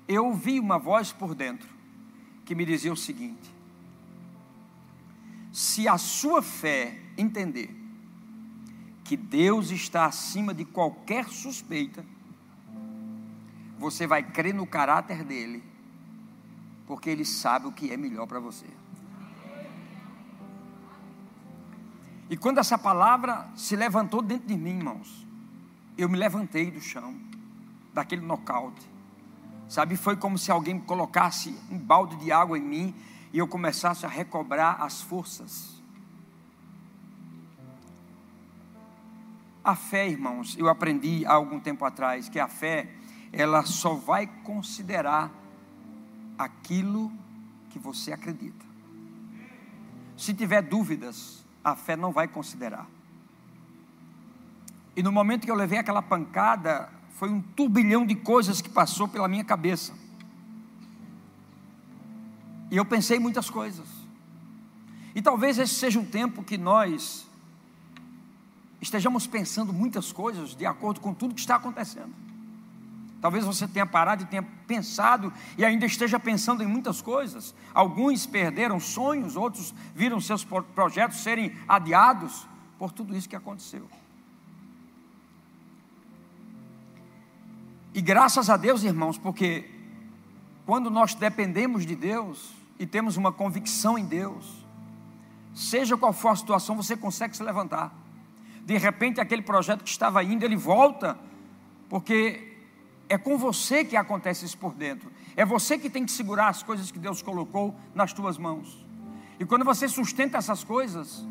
Eu 0.06 0.26
ouvi 0.26 0.60
uma 0.60 0.78
voz 0.78 1.12
por 1.12 1.34
dentro 1.34 1.68
que 2.44 2.54
me 2.54 2.64
dizia 2.64 2.92
o 2.92 2.96
seguinte: 2.96 3.52
se 5.52 5.88
a 5.88 5.98
sua 5.98 6.40
fé 6.40 6.96
entender 7.18 7.83
que 9.04 9.16
Deus 9.16 9.70
está 9.70 10.06
acima 10.06 10.54
de 10.54 10.64
qualquer 10.64 11.28
suspeita, 11.28 12.04
você 13.78 14.06
vai 14.06 14.22
crer 14.22 14.54
no 14.54 14.66
caráter 14.66 15.22
dele, 15.22 15.62
porque 16.86 17.10
ele 17.10 17.24
sabe 17.24 17.66
o 17.66 17.72
que 17.72 17.92
é 17.92 17.96
melhor 17.96 18.26
para 18.26 18.40
você. 18.40 18.66
E 22.30 22.36
quando 22.36 22.58
essa 22.58 22.78
palavra 22.78 23.46
se 23.54 23.76
levantou 23.76 24.22
dentro 24.22 24.48
de 24.48 24.56
mim, 24.56 24.78
irmãos, 24.78 25.26
eu 25.98 26.08
me 26.08 26.16
levantei 26.16 26.70
do 26.70 26.80
chão, 26.80 27.14
daquele 27.92 28.22
nocaute. 28.22 28.88
Sabe, 29.68 29.96
foi 29.96 30.16
como 30.16 30.38
se 30.38 30.50
alguém 30.50 30.78
colocasse 30.80 31.54
um 31.70 31.78
balde 31.78 32.16
de 32.16 32.32
água 32.32 32.58
em 32.58 32.62
mim 32.62 32.94
e 33.32 33.38
eu 33.38 33.46
começasse 33.46 34.06
a 34.06 34.08
recobrar 34.08 34.82
as 34.82 35.02
forças. 35.02 35.73
A 39.64 39.74
fé, 39.74 40.06
irmãos, 40.06 40.56
eu 40.58 40.68
aprendi 40.68 41.24
há 41.24 41.32
algum 41.32 41.58
tempo 41.58 41.86
atrás 41.86 42.28
que 42.28 42.38
a 42.38 42.46
fé, 42.46 42.90
ela 43.32 43.64
só 43.64 43.94
vai 43.94 44.26
considerar 44.26 45.32
aquilo 46.36 47.10
que 47.70 47.78
você 47.78 48.12
acredita. 48.12 48.64
Se 50.18 50.34
tiver 50.34 50.60
dúvidas, 50.60 51.42
a 51.64 51.74
fé 51.74 51.96
não 51.96 52.12
vai 52.12 52.28
considerar. 52.28 52.86
E 54.94 55.02
no 55.02 55.10
momento 55.10 55.44
que 55.44 55.50
eu 55.50 55.56
levei 55.56 55.78
aquela 55.78 56.02
pancada, 56.02 56.90
foi 57.14 57.30
um 57.30 57.40
turbilhão 57.40 58.04
de 58.04 58.14
coisas 58.14 58.60
que 58.60 58.68
passou 58.68 59.08
pela 59.08 59.26
minha 59.26 59.44
cabeça. 59.44 59.94
E 62.70 62.76
eu 62.76 62.84
pensei 62.84 63.18
muitas 63.18 63.48
coisas. 63.48 63.88
E 65.14 65.22
talvez 65.22 65.58
esse 65.58 65.74
seja 65.74 65.98
um 65.98 66.04
tempo 66.04 66.42
que 66.42 66.58
nós 66.58 67.26
estejamos 68.84 69.26
pensando 69.26 69.72
muitas 69.72 70.12
coisas 70.12 70.54
de 70.54 70.66
acordo 70.66 71.00
com 71.00 71.12
tudo 71.12 71.34
que 71.34 71.40
está 71.40 71.56
acontecendo. 71.56 72.14
Talvez 73.20 73.44
você 73.44 73.66
tenha 73.66 73.86
parado 73.86 74.22
e 74.22 74.26
tenha 74.26 74.42
pensado 74.66 75.32
e 75.56 75.64
ainda 75.64 75.86
esteja 75.86 76.20
pensando 76.20 76.62
em 76.62 76.66
muitas 76.66 77.00
coisas. 77.00 77.54
Alguns 77.72 78.26
perderam 78.26 78.78
sonhos, 78.78 79.34
outros 79.34 79.74
viram 79.94 80.20
seus 80.20 80.44
projetos 80.44 81.20
serem 81.20 81.56
adiados 81.66 82.46
por 82.78 82.92
tudo 82.92 83.16
isso 83.16 83.26
que 83.28 83.34
aconteceu. 83.34 83.88
E 87.94 88.02
graças 88.02 88.50
a 88.50 88.58
Deus, 88.58 88.82
irmãos, 88.82 89.16
porque 89.16 89.70
quando 90.66 90.90
nós 90.90 91.14
dependemos 91.14 91.86
de 91.86 91.96
Deus 91.96 92.52
e 92.78 92.84
temos 92.84 93.16
uma 93.16 93.32
convicção 93.32 93.96
em 93.96 94.04
Deus, 94.04 94.66
seja 95.54 95.96
qual 95.96 96.12
for 96.12 96.28
a 96.28 96.36
situação, 96.36 96.76
você 96.76 96.94
consegue 96.94 97.34
se 97.34 97.42
levantar. 97.42 98.03
De 98.64 98.78
repente, 98.78 99.20
aquele 99.20 99.42
projeto 99.42 99.84
que 99.84 99.90
estava 99.90 100.22
indo, 100.24 100.44
ele 100.44 100.56
volta, 100.56 101.18
porque 101.88 102.52
é 103.08 103.18
com 103.18 103.36
você 103.36 103.84
que 103.84 103.96
acontece 103.96 104.44
isso 104.44 104.56
por 104.56 104.74
dentro. 104.74 105.10
É 105.36 105.44
você 105.44 105.78
que 105.78 105.90
tem 105.90 106.04
que 106.04 106.12
segurar 106.12 106.48
as 106.48 106.62
coisas 106.62 106.90
que 106.90 106.98
Deus 106.98 107.22
colocou 107.22 107.74
nas 107.94 108.12
tuas 108.12 108.38
mãos. 108.38 108.84
E 109.38 109.44
quando 109.44 109.64
você 109.64 109.88
sustenta 109.88 110.38
essas 110.38 110.64
coisas, 110.64 111.26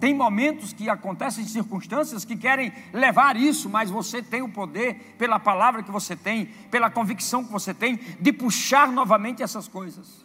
tem 0.00 0.14
momentos 0.14 0.72
que 0.72 0.88
acontecem 0.88 1.44
circunstâncias 1.44 2.24
que 2.24 2.36
querem 2.36 2.72
levar 2.92 3.36
isso, 3.36 3.68
mas 3.68 3.90
você 3.90 4.22
tem 4.22 4.42
o 4.42 4.48
poder, 4.48 5.14
pela 5.18 5.38
palavra 5.38 5.82
que 5.82 5.90
você 5.90 6.16
tem, 6.16 6.46
pela 6.70 6.90
convicção 6.90 7.44
que 7.44 7.52
você 7.52 7.74
tem, 7.74 7.98
de 8.18 8.32
puxar 8.32 8.90
novamente 8.90 9.42
essas 9.42 9.68
coisas. 9.68 10.24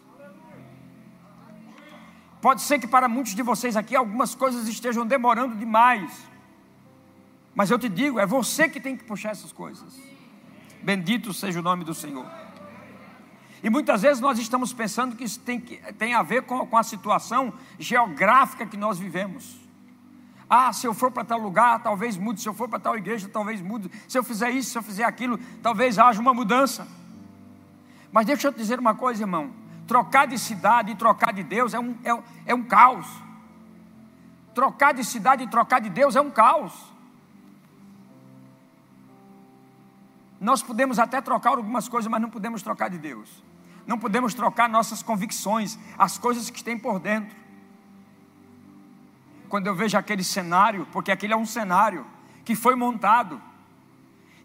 Pode 2.40 2.62
ser 2.62 2.78
que 2.78 2.86
para 2.86 3.08
muitos 3.08 3.34
de 3.34 3.42
vocês 3.42 3.76
aqui 3.76 3.96
algumas 3.96 4.34
coisas 4.34 4.68
estejam 4.68 5.06
demorando 5.06 5.54
demais, 5.56 6.12
mas 7.54 7.70
eu 7.70 7.78
te 7.78 7.88
digo, 7.88 8.20
é 8.20 8.26
você 8.26 8.68
que 8.68 8.78
tem 8.78 8.96
que 8.96 9.04
puxar 9.04 9.30
essas 9.30 9.52
coisas. 9.52 9.98
Bendito 10.82 11.32
seja 11.32 11.58
o 11.58 11.62
nome 11.62 11.84
do 11.84 11.94
Senhor. 11.94 12.26
E 13.62 13.70
muitas 13.70 14.02
vezes 14.02 14.20
nós 14.20 14.38
estamos 14.38 14.72
pensando 14.72 15.16
que 15.16 15.24
isso 15.24 15.40
tem, 15.40 15.58
tem 15.60 16.14
a 16.14 16.22
ver 16.22 16.42
com, 16.42 16.66
com 16.66 16.76
a 16.76 16.82
situação 16.82 17.52
geográfica 17.78 18.66
que 18.66 18.76
nós 18.76 18.98
vivemos. 18.98 19.56
Ah, 20.48 20.72
se 20.72 20.86
eu 20.86 20.94
for 20.94 21.10
para 21.10 21.24
tal 21.24 21.38
lugar, 21.38 21.82
talvez 21.82 22.16
mude. 22.16 22.40
Se 22.40 22.48
eu 22.48 22.54
for 22.54 22.68
para 22.68 22.78
tal 22.78 22.96
igreja, 22.96 23.28
talvez 23.28 23.60
mude. 23.60 23.90
Se 24.06 24.16
eu 24.16 24.22
fizer 24.22 24.50
isso, 24.50 24.70
se 24.70 24.78
eu 24.78 24.82
fizer 24.82 25.04
aquilo, 25.04 25.38
talvez 25.62 25.98
haja 25.98 26.20
uma 26.20 26.32
mudança. 26.32 26.86
Mas 28.12 28.26
deixa 28.26 28.46
eu 28.46 28.52
te 28.52 28.58
dizer 28.58 28.78
uma 28.78 28.94
coisa, 28.94 29.22
irmão. 29.24 29.50
Trocar 29.86 30.26
de 30.26 30.38
cidade 30.38 30.92
e 30.92 30.94
trocar 30.96 31.32
de 31.32 31.42
Deus 31.42 31.72
é 31.72 31.78
um, 31.78 31.96
é, 32.04 32.22
é 32.46 32.54
um 32.54 32.62
caos. 32.62 33.06
Trocar 34.54 34.92
de 34.92 35.04
cidade 35.04 35.44
e 35.44 35.46
trocar 35.46 35.80
de 35.80 35.88
Deus 35.90 36.16
é 36.16 36.20
um 36.20 36.30
caos. 36.30 36.72
Nós 40.40 40.62
podemos 40.62 40.98
até 40.98 41.20
trocar 41.20 41.50
algumas 41.50 41.88
coisas, 41.88 42.10
mas 42.10 42.20
não 42.20 42.30
podemos 42.30 42.62
trocar 42.62 42.90
de 42.90 42.98
Deus. 42.98 43.42
Não 43.86 43.98
podemos 43.98 44.34
trocar 44.34 44.68
nossas 44.68 45.02
convicções, 45.02 45.78
as 45.96 46.18
coisas 46.18 46.50
que 46.50 46.62
tem 46.62 46.78
por 46.78 46.98
dentro. 46.98 47.36
Quando 49.48 49.68
eu 49.68 49.74
vejo 49.74 49.96
aquele 49.96 50.24
cenário, 50.24 50.86
porque 50.92 51.12
aquele 51.12 51.32
é 51.32 51.36
um 51.36 51.46
cenário 51.46 52.04
que 52.44 52.56
foi 52.56 52.74
montado. 52.74 53.40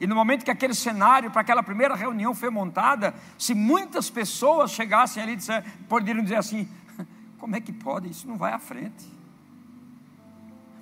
E 0.02 0.08
no 0.08 0.16
momento 0.16 0.44
que 0.44 0.50
aquele 0.50 0.74
cenário, 0.74 1.30
para 1.30 1.42
aquela 1.42 1.62
primeira 1.62 1.94
reunião 1.94 2.34
foi 2.34 2.50
montada, 2.50 3.14
se 3.38 3.54
muitas 3.54 4.10
pessoas 4.10 4.72
chegassem 4.72 5.22
ali, 5.22 5.36
disser, 5.36 5.64
poderiam 5.88 6.24
dizer 6.24 6.38
assim: 6.38 6.68
como 7.38 7.56
é 7.56 7.62
que 7.62 7.72
pode? 7.72 8.10
Isso 8.10 8.28
não 8.28 8.36
vai 8.36 8.52
à 8.52 8.58
frente. 8.58 9.06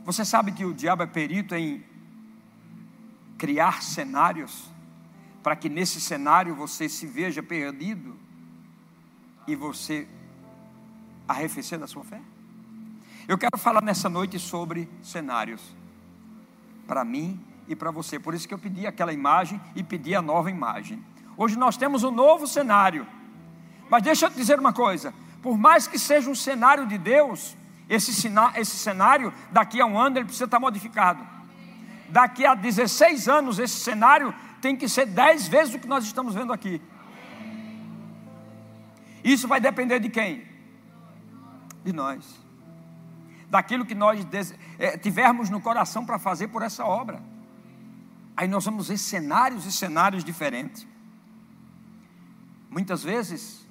Você 0.05 0.23
sabe 0.23 0.53
que 0.53 0.63
o 0.63 0.73
diabo 0.73 1.03
é 1.03 1.05
perito 1.05 1.53
em 1.53 1.83
criar 3.37 3.83
cenários 3.83 4.71
para 5.43 5.53
que 5.53 5.67
nesse 5.67 5.99
cenário 5.99 6.55
você 6.55 6.87
se 6.87 7.05
veja 7.05 7.43
perdido 7.43 8.15
e 9.45 9.53
você 9.53 10.07
arrefecer 11.27 11.77
da 11.77 11.87
sua 11.87 12.05
fé? 12.05 12.21
Eu 13.27 13.37
quero 13.37 13.57
falar 13.57 13.83
nessa 13.83 14.07
noite 14.07 14.39
sobre 14.39 14.89
cenários, 15.03 15.75
para 16.87 17.03
mim 17.03 17.48
e 17.69 17.75
para 17.75 17.91
você. 17.91 18.19
Por 18.19 18.33
isso 18.33 18.47
que 18.47 18.53
eu 18.53 18.59
pedi 18.59 18.87
aquela 18.87 19.13
imagem 19.13 19.61
e 19.75 19.83
pedi 19.83 20.15
a 20.15 20.21
nova 20.21 20.49
imagem. 20.49 21.01
Hoje 21.37 21.57
nós 21.57 21.77
temos 21.77 22.03
um 22.03 22.11
novo 22.11 22.47
cenário, 22.47 23.07
mas 23.89 24.03
deixa 24.03 24.25
eu 24.25 24.31
te 24.31 24.35
dizer 24.35 24.59
uma 24.59 24.73
coisa: 24.73 25.13
por 25.41 25.57
mais 25.57 25.87
que 25.87 25.97
seja 25.97 26.29
um 26.29 26.35
cenário 26.35 26.87
de 26.87 26.97
Deus, 26.97 27.55
esse, 27.87 28.11
esse 28.55 28.77
cenário, 28.77 29.31
daqui 29.51 29.79
a 29.79 29.85
um 29.85 29.97
ano, 29.97 30.17
ele 30.17 30.25
precisa 30.25 30.45
estar 30.45 30.59
modificado. 30.59 31.25
Daqui 32.09 32.45
a 32.45 32.55
16 32.55 33.29
anos, 33.29 33.59
esse 33.59 33.77
cenário 33.77 34.33
tem 34.59 34.75
que 34.75 34.89
ser 34.89 35.05
dez 35.05 35.47
vezes 35.47 35.75
o 35.75 35.79
que 35.79 35.87
nós 35.87 36.03
estamos 36.03 36.33
vendo 36.33 36.51
aqui. 36.51 36.81
Isso 39.23 39.47
vai 39.47 39.59
depender 39.59 39.99
de 39.99 40.09
quem? 40.09 40.43
De 41.83 41.93
nós. 41.93 42.25
Daquilo 43.47 43.85
que 43.85 43.95
nós 43.95 44.25
é, 44.77 44.97
tivermos 44.97 45.49
no 45.49 45.61
coração 45.61 46.05
para 46.05 46.17
fazer 46.17 46.47
por 46.47 46.63
essa 46.63 46.83
obra. 46.83 47.21
Aí 48.39 48.47
nós 48.47 48.63
vamos 48.63 48.87
ver 48.87 48.97
cenários 48.97 49.65
e 49.65 49.71
cenários 49.71 50.23
diferentes. 50.23 50.87
Muitas 52.69 53.03
vezes, 53.03 53.67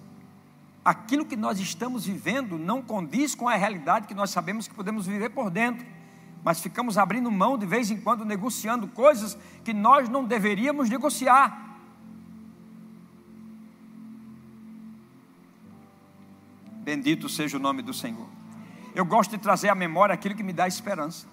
aquilo 0.84 1.24
que 1.24 1.36
nós 1.36 1.58
estamos 1.58 2.04
vivendo 2.04 2.58
não 2.58 2.82
condiz 2.82 3.34
com 3.34 3.48
a 3.48 3.54
realidade 3.54 4.06
que 4.06 4.12
nós 4.12 4.28
sabemos 4.28 4.68
que 4.68 4.74
podemos 4.74 5.06
viver 5.06 5.30
por 5.30 5.48
dentro, 5.48 5.86
mas 6.44 6.60
ficamos 6.60 6.98
abrindo 6.98 7.30
mão 7.30 7.56
de 7.56 7.64
vez 7.64 7.90
em 7.90 7.98
quando, 7.98 8.26
negociando 8.26 8.86
coisas 8.88 9.38
que 9.64 9.72
nós 9.72 10.06
não 10.06 10.22
deveríamos 10.22 10.90
negociar. 10.90 11.78
Bendito 16.84 17.26
seja 17.26 17.56
o 17.56 17.60
nome 17.60 17.80
do 17.80 17.94
Senhor. 17.94 18.28
Eu 18.94 19.06
gosto 19.06 19.30
de 19.30 19.38
trazer 19.38 19.70
à 19.70 19.74
memória 19.74 20.12
aquilo 20.12 20.34
que 20.34 20.42
me 20.42 20.52
dá 20.52 20.68
esperança. 20.68 21.26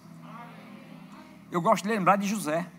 Eu 1.51 1.61
gosto 1.61 1.83
de 1.83 1.89
lembrar 1.89 2.15
de 2.15 2.29
José. 2.29 2.71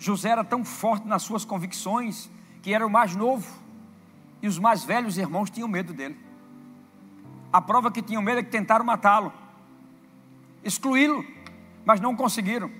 José 0.00 0.30
era 0.30 0.42
tão 0.42 0.64
forte 0.64 1.06
nas 1.06 1.22
suas 1.22 1.44
convicções 1.44 2.30
que 2.62 2.72
era 2.72 2.86
o 2.86 2.90
mais 2.90 3.14
novo 3.14 3.46
e 4.40 4.48
os 4.48 4.58
mais 4.58 4.82
velhos 4.82 5.18
irmãos 5.18 5.50
tinham 5.50 5.68
medo 5.68 5.92
dele. 5.92 6.18
A 7.52 7.60
prova 7.60 7.90
que 7.90 8.00
tinham 8.00 8.22
medo 8.22 8.40
é 8.40 8.42
que 8.42 8.50
tentaram 8.50 8.82
matá-lo, 8.82 9.30
excluí-lo, 10.64 11.22
mas 11.84 12.00
não 12.00 12.16
conseguiram. 12.16 12.70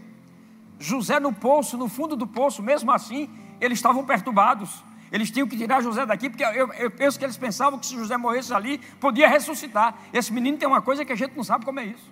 José 0.79 1.21
no 1.21 1.31
poço, 1.31 1.77
no 1.77 1.89
fundo 1.89 2.17
do 2.17 2.27
poço, 2.27 2.63
mesmo 2.63 2.91
assim, 2.91 3.29
eles 3.61 3.77
estavam 3.77 4.03
perturbados. 4.07 4.83
Eles 5.13 5.31
tinham 5.31 5.47
que 5.47 5.59
tirar 5.59 5.83
José 5.83 6.07
daqui, 6.07 6.31
porque 6.31 6.45
eu, 6.45 6.73
eu, 6.73 6.91
penso 6.91 7.19
que 7.19 7.25
eles 7.27 7.37
pensavam 7.37 7.79
que 7.79 7.85
se 7.85 7.97
José 7.97 8.17
morresse 8.17 8.55
ali, 8.55 8.79
podia 8.99 9.29
ressuscitar. 9.29 9.95
Esse 10.11 10.33
menino 10.33 10.57
tem 10.57 10.67
uma 10.67 10.81
coisa 10.81 11.05
que 11.05 11.13
a 11.13 11.17
gente 11.17 11.37
não 11.37 11.45
sabe 11.45 11.67
como 11.67 11.81
é 11.81 11.85
isso. 11.85 12.11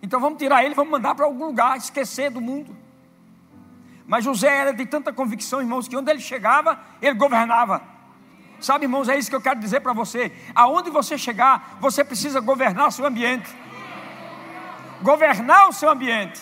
Então 0.00 0.20
vamos 0.20 0.38
tirar 0.38 0.62
ele, 0.64 0.74
vamos 0.74 0.92
mandar 0.92 1.16
para 1.16 1.24
algum 1.24 1.46
lugar, 1.46 1.76
esquecer 1.76 2.30
do 2.30 2.40
mundo. 2.40 2.85
Mas 4.06 4.24
José 4.24 4.48
era 4.48 4.72
de 4.72 4.86
tanta 4.86 5.12
convicção, 5.12 5.60
irmãos, 5.60 5.88
que 5.88 5.96
onde 5.96 6.10
ele 6.10 6.20
chegava, 6.20 6.78
ele 7.02 7.14
governava. 7.14 7.82
Sabe, 8.60 8.84
irmãos, 8.84 9.08
é 9.08 9.18
isso 9.18 9.28
que 9.28 9.36
eu 9.36 9.40
quero 9.40 9.60
dizer 9.60 9.80
para 9.80 9.92
você. 9.92 10.32
Aonde 10.54 10.90
você 10.90 11.18
chegar, 11.18 11.76
você 11.80 12.04
precisa 12.04 12.40
governar 12.40 12.88
o 12.88 12.92
seu 12.92 13.04
ambiente. 13.04 13.54
Governar 15.02 15.68
o 15.68 15.72
seu 15.72 15.90
ambiente. 15.90 16.40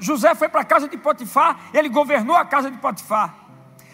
José 0.00 0.34
foi 0.34 0.48
para 0.48 0.62
a 0.62 0.64
casa 0.64 0.88
de 0.88 0.96
Potifar, 0.96 1.60
ele 1.72 1.88
governou 1.88 2.36
a 2.36 2.44
casa 2.44 2.70
de 2.70 2.76
Potifar. 2.78 3.34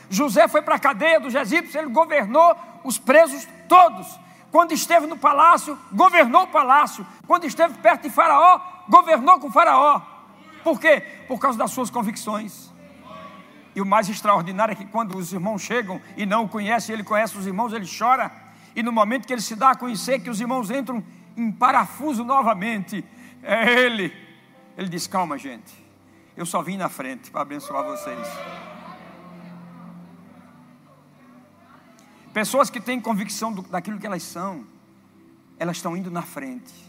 José 0.08 0.48
foi 0.48 0.62
para 0.62 0.76
a 0.76 0.78
cadeia 0.78 1.20
dos 1.20 1.34
egípcios, 1.34 1.74
ele 1.74 1.90
governou 1.90 2.56
os 2.82 2.98
presos 2.98 3.46
todos. 3.68 4.06
Quando 4.50 4.72
esteve 4.72 5.06
no 5.06 5.18
palácio, 5.18 5.78
governou 5.92 6.44
o 6.44 6.46
palácio. 6.46 7.06
Quando 7.26 7.44
esteve 7.44 7.74
perto 7.78 8.02
de 8.02 8.10
Faraó, 8.10 8.58
governou 8.88 9.38
com 9.38 9.50
Faraó. 9.52 10.00
Por 10.62 10.80
quê? 10.80 11.00
Por 11.26 11.38
causa 11.38 11.58
das 11.58 11.70
suas 11.70 11.90
convicções. 11.90 12.72
E 13.74 13.80
o 13.80 13.86
mais 13.86 14.08
extraordinário 14.08 14.72
é 14.72 14.74
que 14.74 14.84
quando 14.84 15.16
os 15.16 15.32
irmãos 15.32 15.62
chegam 15.62 16.00
e 16.16 16.26
não 16.26 16.44
o 16.44 16.48
conhecem, 16.48 16.92
ele 16.92 17.04
conhece 17.04 17.36
os 17.38 17.46
irmãos, 17.46 17.72
ele 17.72 17.86
chora. 17.86 18.32
E 18.74 18.82
no 18.82 18.92
momento 18.92 19.26
que 19.26 19.32
ele 19.32 19.42
se 19.42 19.54
dá 19.54 19.70
a 19.70 19.74
conhecer 19.76 20.20
que 20.20 20.30
os 20.30 20.40
irmãos 20.40 20.70
entram 20.70 21.02
em 21.36 21.52
parafuso 21.52 22.24
novamente, 22.24 23.04
é 23.42 23.72
ele. 23.72 24.12
Ele 24.76 24.88
diz: 24.88 25.06
Calma, 25.06 25.38
gente, 25.38 25.72
eu 26.36 26.44
só 26.44 26.62
vim 26.62 26.76
na 26.76 26.88
frente 26.88 27.30
para 27.30 27.42
abençoar 27.42 27.84
vocês. 27.84 28.26
Pessoas 32.32 32.70
que 32.70 32.80
têm 32.80 33.00
convicção 33.00 33.52
do, 33.52 33.62
daquilo 33.62 33.98
que 33.98 34.06
elas 34.06 34.22
são, 34.22 34.64
elas 35.58 35.76
estão 35.76 35.96
indo 35.96 36.10
na 36.10 36.22
frente. 36.22 36.87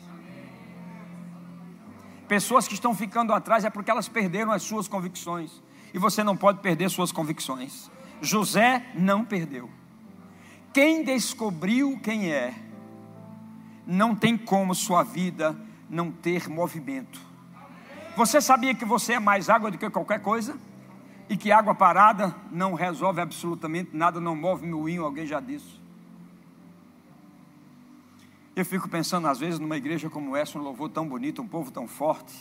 Pessoas 2.29 2.67
que 2.67 2.75
estão 2.75 2.93
ficando 2.93 3.33
atrás 3.33 3.65
é 3.65 3.71
porque 3.71 3.89
elas 3.89 4.07
perderam 4.07 4.51
as 4.51 4.62
suas 4.62 4.88
convicções. 4.88 5.63
E 5.92 5.98
você 5.98 6.24
não 6.24 6.37
pode 6.37 6.59
perder 6.59 6.87
suas 6.92 7.11
convicções. 7.11 7.89
José 8.22 8.85
não 8.94 9.25
perdeu. 9.25 9.68
Quem 10.72 11.03
descobriu 11.03 12.00
quem 12.03 12.31
é, 12.31 12.53
não 13.83 14.15
tem 14.15 14.37
como 14.37 14.75
sua 14.75 15.01
vida 15.01 15.57
não 15.89 16.11
ter 16.11 16.48
movimento. 16.48 17.20
Você 18.15 18.39
sabia 18.39 18.75
que 18.75 18.85
você 18.85 19.13
é 19.13 19.20
mais 19.20 19.50
água 19.50 19.72
do 19.72 19.79
que 19.79 19.89
qualquer 19.89 20.22
coisa? 20.22 20.55
E 21.27 21.35
que 21.35 21.51
água 21.51 21.74
parada 21.74 22.35
não 22.51 22.75
resolve 22.75 23.22
absolutamente 23.22 23.89
nada, 23.94 24.22
não 24.22 24.35
move 24.35 24.68
moinho, 24.68 25.03
alguém 25.03 25.25
já 25.25 25.39
disse. 25.39 25.78
Eu 28.59 28.65
fico 28.65 28.89
pensando, 28.89 29.25
às 29.25 29.39
vezes, 29.39 29.57
numa 29.57 29.77
igreja 29.77 30.09
como 30.09 30.35
essa, 30.35 30.59
um 30.59 30.61
louvor 30.61 30.89
tão 30.89 31.07
bonito, 31.07 31.41
um 31.41 31.48
povo 31.48 31.72
tão 31.72 31.87
forte, 31.87 32.35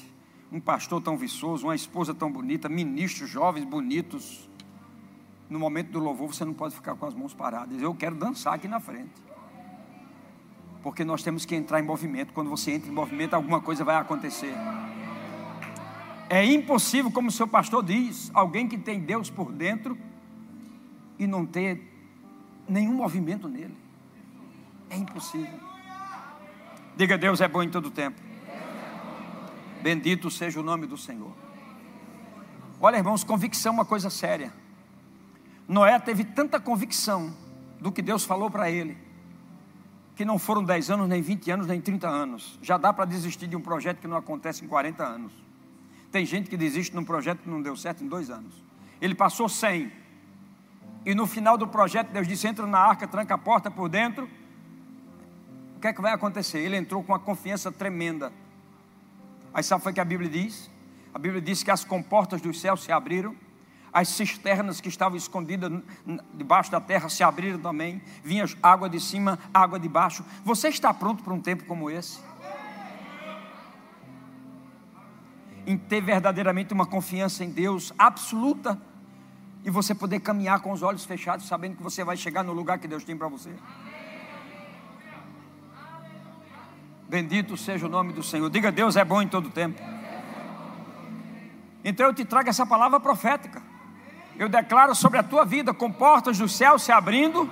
um 0.50 0.59
pastor 0.59 1.00
tão 1.00 1.16
viçoso, 1.16 1.68
uma 1.68 1.76
esposa 1.76 2.12
tão 2.12 2.28
bonita, 2.28 2.68
ministros 2.68 3.31
jovens 3.31 3.64
bonitos. 3.64 4.50
No 5.48 5.61
momento 5.61 5.92
do 5.92 6.00
louvor, 6.00 6.35
você 6.35 6.44
não 6.44 6.54
pode 6.54 6.74
ficar 6.74 6.96
com 6.96 7.07
as 7.07 7.14
mãos 7.14 7.33
paradas. 7.33 7.81
Eu 7.81 7.94
quero 7.94 8.16
dançar 8.16 8.54
aqui 8.54 8.66
na 8.66 8.81
frente. 8.81 9.12
Porque 10.83 11.04
nós 11.04 11.22
temos 11.22 11.44
que 11.44 11.54
entrar 11.54 11.78
em 11.78 11.85
movimento. 11.85 12.33
Quando 12.33 12.50
você 12.50 12.72
entra 12.72 12.90
em 12.90 12.92
movimento, 12.92 13.35
alguma 13.35 13.61
coisa 13.61 13.85
vai 13.85 13.94
acontecer. 13.94 14.52
É 16.28 16.44
impossível, 16.44 17.12
como 17.12 17.28
o 17.28 17.33
seu 17.33 17.46
pastor 17.46 17.85
diz, 17.85 18.28
alguém 18.35 18.66
que 18.66 18.76
tem 18.76 18.98
Deus 18.98 19.31
por 19.31 19.52
dentro 19.52 19.96
e 21.16 21.28
não 21.28 21.46
ter 21.46 21.81
nenhum 22.68 22.94
movimento 22.94 23.46
nele. 23.46 23.76
É 24.90 24.96
impossível. 24.96 25.67
Diga, 26.98 27.16
Deus 27.16 27.40
é 27.40 27.46
bom 27.46 27.62
em 27.62 27.70
todo 27.70 27.92
tempo. 27.92 28.20
Bendito 29.80 30.28
seja 30.32 30.58
o 30.58 30.64
nome 30.64 30.84
do 30.84 30.96
Senhor. 30.96 31.32
Olha, 32.80 32.96
irmãos, 32.96 33.22
convicção 33.22 33.70
é 33.70 33.74
uma 33.74 33.84
coisa 33.84 34.11
séria. 34.11 34.52
Noé 35.68 35.96
teve 36.00 36.24
tanta 36.24 36.58
convicção 36.58 37.32
do 37.80 37.92
que 37.92 38.02
Deus 38.02 38.24
falou 38.24 38.50
para 38.50 38.68
ele, 38.68 38.98
que 40.16 40.24
não 40.24 40.40
foram 40.40 40.64
10 40.64 40.90
anos, 40.90 41.08
nem 41.08 41.22
20 41.22 41.48
anos, 41.52 41.66
nem 41.68 41.80
30 41.80 42.08
anos. 42.08 42.58
Já 42.61 42.76
dá 42.76 42.92
para 42.92 43.04
desistir 43.04 43.46
de 43.46 43.54
um 43.54 43.61
projeto 43.61 44.00
que 44.00 44.08
não 44.08 44.16
acontece 44.16 44.64
em 44.64 44.66
40 44.66 45.04
anos. 45.04 45.32
Tem 46.11 46.26
gente 46.26 46.50
que 46.50 46.56
desiste 46.56 46.90
de 46.90 46.98
um 46.98 47.04
projeto 47.04 47.42
que 47.42 47.48
não 47.48 47.62
deu 47.62 47.76
certo 47.76 48.02
em 48.02 48.08
dois 48.08 48.28
anos. 48.28 48.52
Ele 49.00 49.14
passou 49.14 49.48
100. 49.48 49.92
E 51.06 51.14
no 51.14 51.28
final 51.28 51.56
do 51.56 51.68
projeto, 51.68 52.11
Deus 52.11 52.26
disse: 52.26 52.48
entra 52.48 52.66
na 52.66 52.80
arca, 52.80 53.06
tranca 53.06 53.34
a 53.34 53.38
porta 53.38 53.70
por 53.70 53.88
dentro 53.88 54.28
o 55.79 55.81
que 55.81 55.87
é 55.87 55.93
que 55.93 56.03
vai 56.03 56.12
acontecer? 56.12 56.59
Ele 56.59 56.77
entrou 56.77 57.05
com 57.05 57.12
uma 57.12 57.21
confiança 57.21 57.71
tremenda. 57.71 58.33
Aí 59.55 59.62
sabe 59.62 59.88
o 59.88 59.95
que 59.95 60.01
a 60.01 60.05
Bíblia 60.05 60.29
diz? 60.29 60.69
A 61.14 61.21
Bíblia 61.21 61.41
diz 61.41 61.62
que 61.62 61.71
as 61.71 61.85
comportas 61.85 62.41
dos 62.41 62.61
céus 62.61 62.83
se 62.83 62.91
abriram, 62.91 63.37
as 63.93 64.09
cisternas 64.09 64.81
que 64.81 64.88
estavam 64.88 65.17
escondidas 65.17 65.71
debaixo 66.35 66.69
da 66.73 66.81
terra 66.81 67.09
se 67.09 67.23
abriram 67.23 67.61
também, 67.61 68.03
vinha 68.25 68.45
água 68.61 68.91
de 68.91 68.99
cima, 68.99 69.38
água 69.55 69.79
de 69.79 69.88
baixo. 69.88 70.25
Você 70.45 70.67
está 70.67 70.93
pronto 70.93 71.23
para 71.23 71.33
um 71.33 71.41
tempo 71.41 71.64
como 71.64 71.88
esse? 71.88 72.19
Em 75.64 75.79
ter 75.79 76.01
verdadeiramente 76.01 76.75
uma 76.75 76.87
confiança 76.87 77.45
em 77.45 77.51
Deus 77.51 77.93
absoluta 77.97 78.77
e 79.64 79.71
você 79.71 79.95
poder 79.95 80.19
caminhar 80.19 80.59
com 80.59 80.73
os 80.73 80.83
olhos 80.83 81.05
fechados, 81.05 81.47
sabendo 81.47 81.77
que 81.77 81.83
você 81.85 82.03
vai 82.03 82.17
chegar 82.17 82.43
no 82.43 82.53
lugar 82.53 82.81
que 82.81 82.88
Deus 82.88 83.05
tem 83.05 83.17
para 83.17 83.29
você. 83.29 83.55
Bendito 87.09 87.57
seja 87.57 87.87
o 87.87 87.88
nome 87.88 88.12
do 88.12 88.23
Senhor. 88.23 88.51
Diga, 88.51 88.71
Deus 88.71 88.94
é 88.94 89.03
bom 89.03 89.23
em 89.23 89.29
todo 89.29 89.49
tempo. 89.49 89.81
Então 91.83 92.07
eu 92.07 92.12
te 92.12 92.23
trago 92.23 92.51
essa 92.51 92.66
palavra 92.66 93.01
profética. 93.01 93.62
Eu 94.38 94.47
declaro 94.47 94.94
sobre 94.94 95.18
a 95.18 95.23
tua 95.23 95.47
vida 95.47 95.73
com 95.73 95.90
portas 95.90 96.37
do 96.37 96.47
céu 96.47 96.79
se 96.79 96.92
abrindo 96.92 97.51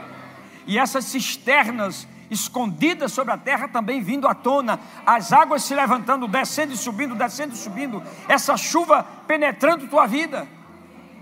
e 0.66 0.78
essas 0.78 1.06
cisternas 1.06 2.06
escondidas 2.30 3.10
sobre 3.10 3.32
a 3.32 3.38
terra 3.38 3.68
também 3.68 4.02
vindo 4.02 4.28
à 4.28 4.34
tona, 4.34 4.78
as 5.06 5.32
águas 5.32 5.64
se 5.64 5.74
levantando, 5.74 6.28
descendo 6.28 6.74
e 6.74 6.76
subindo, 6.76 7.14
descendo 7.14 7.54
e 7.54 7.56
subindo, 7.56 8.02
essa 8.28 8.54
chuva 8.54 9.02
penetrando 9.26 9.88
tua 9.88 10.06
vida, 10.06 10.46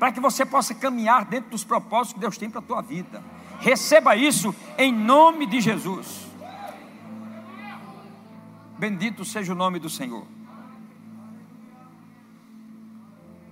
para 0.01 0.11
que 0.11 0.19
você 0.19 0.45
possa 0.45 0.75
caminhar 0.75 1.25
dentro 1.25 1.51
dos 1.51 1.63
propósitos 1.63 2.15
que 2.15 2.21
Deus 2.21 2.37
tem 2.37 2.51
para 2.51 2.59
a 2.59 2.65
tua 2.65 2.83
vida. 2.83 3.23
Receba 3.61 4.17
isso 4.17 4.53
em 4.77 4.93
nome 4.93 5.47
de 5.47 5.61
Jesus. 5.61 6.32
Bendito 8.83 9.25
seja 9.25 9.53
o 9.53 9.55
nome 9.55 9.79
do 9.79 9.89
Senhor. 9.89 10.27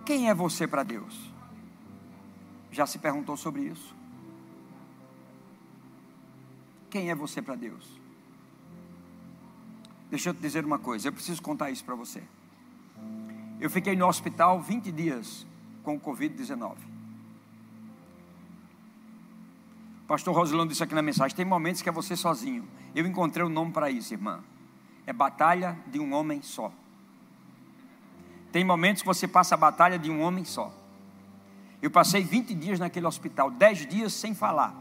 Quem 0.04 0.28
é 0.28 0.34
você 0.34 0.66
para 0.66 0.82
Deus? 0.82 1.30
Já 2.72 2.84
se 2.84 2.98
perguntou 2.98 3.36
sobre 3.36 3.62
isso? 3.62 3.94
Quem 6.90 7.10
é 7.10 7.14
você 7.14 7.40
para 7.40 7.54
Deus? 7.54 7.86
Deixa 10.10 10.30
eu 10.30 10.34
te 10.34 10.40
dizer 10.40 10.64
uma 10.64 10.80
coisa, 10.80 11.06
eu 11.06 11.12
preciso 11.12 11.40
contar 11.40 11.70
isso 11.70 11.84
para 11.84 11.94
você. 11.94 12.24
Eu 13.60 13.70
fiquei 13.70 13.94
no 13.94 14.08
hospital 14.08 14.60
20 14.60 14.90
dias 14.90 15.46
com 15.84 15.94
o 15.94 16.00
Covid-19. 16.00 16.74
O 20.02 20.06
pastor 20.08 20.34
Rosilão 20.34 20.66
disse 20.66 20.82
aqui 20.82 20.92
na 20.96 21.02
mensagem: 21.02 21.36
tem 21.36 21.44
momentos 21.44 21.82
que 21.82 21.88
é 21.88 21.92
você 21.92 22.16
sozinho. 22.16 22.68
Eu 22.96 23.06
encontrei 23.06 23.44
o 23.44 23.48
um 23.48 23.52
nome 23.52 23.70
para 23.70 23.88
isso, 23.92 24.12
irmã 24.12 24.42
é 25.10 25.12
batalha 25.12 25.76
de 25.88 25.98
um 25.98 26.12
homem 26.14 26.40
só. 26.40 26.72
Tem 28.52 28.64
momentos 28.64 29.02
que 29.02 29.08
você 29.08 29.26
passa 29.26 29.56
a 29.56 29.58
batalha 29.58 29.98
de 29.98 30.08
um 30.08 30.20
homem 30.20 30.44
só. 30.44 30.72
Eu 31.82 31.90
passei 31.90 32.22
20 32.22 32.54
dias 32.54 32.78
naquele 32.78 33.06
hospital, 33.08 33.50
10 33.50 33.86
dias 33.88 34.12
sem 34.12 34.36
falar. 34.36 34.72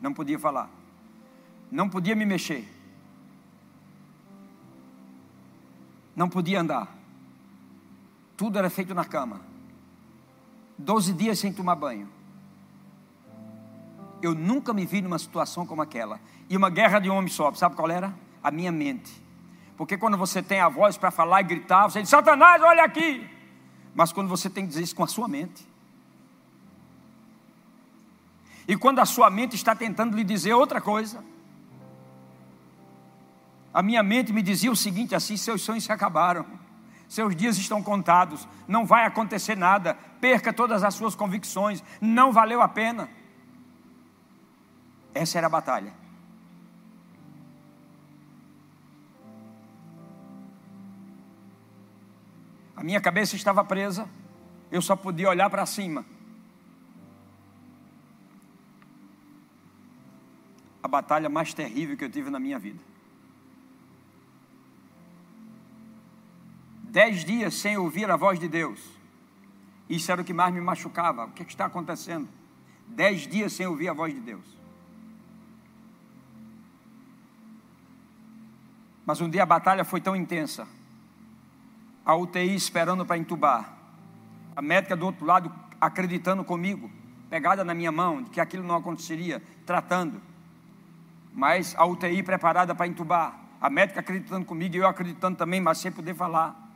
Não 0.00 0.14
podia 0.14 0.38
falar. 0.38 0.70
Não 1.70 1.90
podia 1.90 2.16
me 2.16 2.24
mexer. 2.24 2.66
Não 6.14 6.30
podia 6.30 6.60
andar. 6.60 6.88
Tudo 8.34 8.58
era 8.58 8.70
feito 8.70 8.94
na 8.94 9.04
cama. 9.04 9.42
12 10.78 11.12
dias 11.12 11.38
sem 11.38 11.52
tomar 11.52 11.76
banho. 11.76 12.08
Eu 14.22 14.34
nunca 14.34 14.72
me 14.72 14.86
vi 14.86 15.02
numa 15.02 15.18
situação 15.18 15.66
como 15.66 15.82
aquela. 15.82 16.20
E 16.48 16.56
uma 16.56 16.70
guerra 16.70 16.98
de 16.98 17.10
homem 17.10 17.28
só, 17.28 17.52
sabe 17.54 17.76
qual 17.76 17.90
era? 17.90 18.14
A 18.42 18.50
minha 18.50 18.72
mente. 18.72 19.12
Porque 19.76 19.96
quando 19.96 20.16
você 20.16 20.42
tem 20.42 20.60
a 20.60 20.68
voz 20.68 20.96
para 20.96 21.10
falar 21.10 21.42
e 21.42 21.44
gritar, 21.44 21.88
você 21.88 22.00
diz: 22.00 22.08
Satanás, 22.08 22.62
olha 22.62 22.84
aqui. 22.84 23.28
Mas 23.94 24.12
quando 24.12 24.28
você 24.28 24.48
tem 24.48 24.64
que 24.64 24.68
dizer 24.68 24.82
isso 24.82 24.96
com 24.96 25.04
a 25.04 25.06
sua 25.06 25.28
mente. 25.28 25.66
E 28.68 28.76
quando 28.76 28.98
a 28.98 29.04
sua 29.04 29.30
mente 29.30 29.54
está 29.54 29.74
tentando 29.74 30.16
lhe 30.16 30.24
dizer 30.24 30.54
outra 30.54 30.80
coisa. 30.80 31.22
A 33.72 33.82
minha 33.82 34.02
mente 34.02 34.32
me 34.32 34.42
dizia 34.42 34.72
o 34.72 34.76
seguinte: 34.76 35.14
assim, 35.14 35.36
seus 35.36 35.62
sonhos 35.62 35.84
se 35.84 35.92
acabaram. 35.92 36.46
Seus 37.08 37.36
dias 37.36 37.56
estão 37.56 37.82
contados, 37.82 38.48
não 38.66 38.84
vai 38.84 39.06
acontecer 39.06 39.56
nada, 39.56 39.96
perca 40.20 40.52
todas 40.52 40.82
as 40.82 40.92
suas 40.94 41.14
convicções, 41.14 41.82
não 42.00 42.32
valeu 42.32 42.60
a 42.60 42.68
pena. 42.68 43.08
Essa 45.16 45.38
era 45.38 45.46
a 45.46 45.50
batalha. 45.50 45.94
A 52.76 52.84
minha 52.84 53.00
cabeça 53.00 53.34
estava 53.34 53.64
presa, 53.64 54.06
eu 54.70 54.82
só 54.82 54.94
podia 54.94 55.30
olhar 55.30 55.48
para 55.48 55.64
cima. 55.64 56.04
A 60.82 60.86
batalha 60.86 61.30
mais 61.30 61.54
terrível 61.54 61.96
que 61.96 62.04
eu 62.04 62.10
tive 62.10 62.28
na 62.28 62.38
minha 62.38 62.58
vida. 62.58 62.78
Dez 66.82 67.24
dias 67.24 67.54
sem 67.54 67.78
ouvir 67.78 68.10
a 68.10 68.16
voz 68.16 68.38
de 68.38 68.48
Deus. 68.48 68.80
Isso 69.88 70.12
era 70.12 70.20
o 70.20 70.24
que 70.24 70.34
mais 70.34 70.52
me 70.52 70.60
machucava. 70.60 71.24
O 71.24 71.32
que, 71.32 71.42
é 71.42 71.46
está 71.46 71.64
acontecendo? 71.64 72.28
Dez 72.86 73.26
dias 73.26 73.54
sem 73.54 73.66
ouvir 73.66 73.88
a 73.88 73.94
voz 73.94 74.12
de 74.12 74.20
Deus. 74.20 74.56
Mas 79.06 79.20
um 79.20 79.30
dia 79.30 79.44
a 79.44 79.46
batalha 79.46 79.84
foi 79.84 80.00
tão 80.00 80.16
intensa. 80.16 80.66
A 82.04 82.16
UTI 82.16 82.56
esperando 82.56 83.06
para 83.06 83.16
entubar. 83.16 83.72
A 84.56 84.60
médica 84.60 84.96
do 84.96 85.06
outro 85.06 85.24
lado 85.24 85.52
acreditando 85.80 86.42
comigo, 86.42 86.90
pegada 87.30 87.62
na 87.62 87.72
minha 87.72 87.92
mão, 87.92 88.22
de 88.22 88.30
que 88.30 88.40
aquilo 88.40 88.64
não 88.64 88.74
aconteceria, 88.74 89.40
tratando. 89.64 90.20
Mas 91.32 91.74
a 91.78 91.86
UTI 91.86 92.22
preparada 92.24 92.74
para 92.74 92.86
entubar. 92.88 93.38
A 93.60 93.70
médica 93.70 94.00
acreditando 94.00 94.44
comigo 94.44 94.74
e 94.74 94.78
eu 94.78 94.88
acreditando 94.88 95.38
também, 95.38 95.60
mas 95.60 95.78
sem 95.78 95.92
poder 95.92 96.14
falar. 96.14 96.66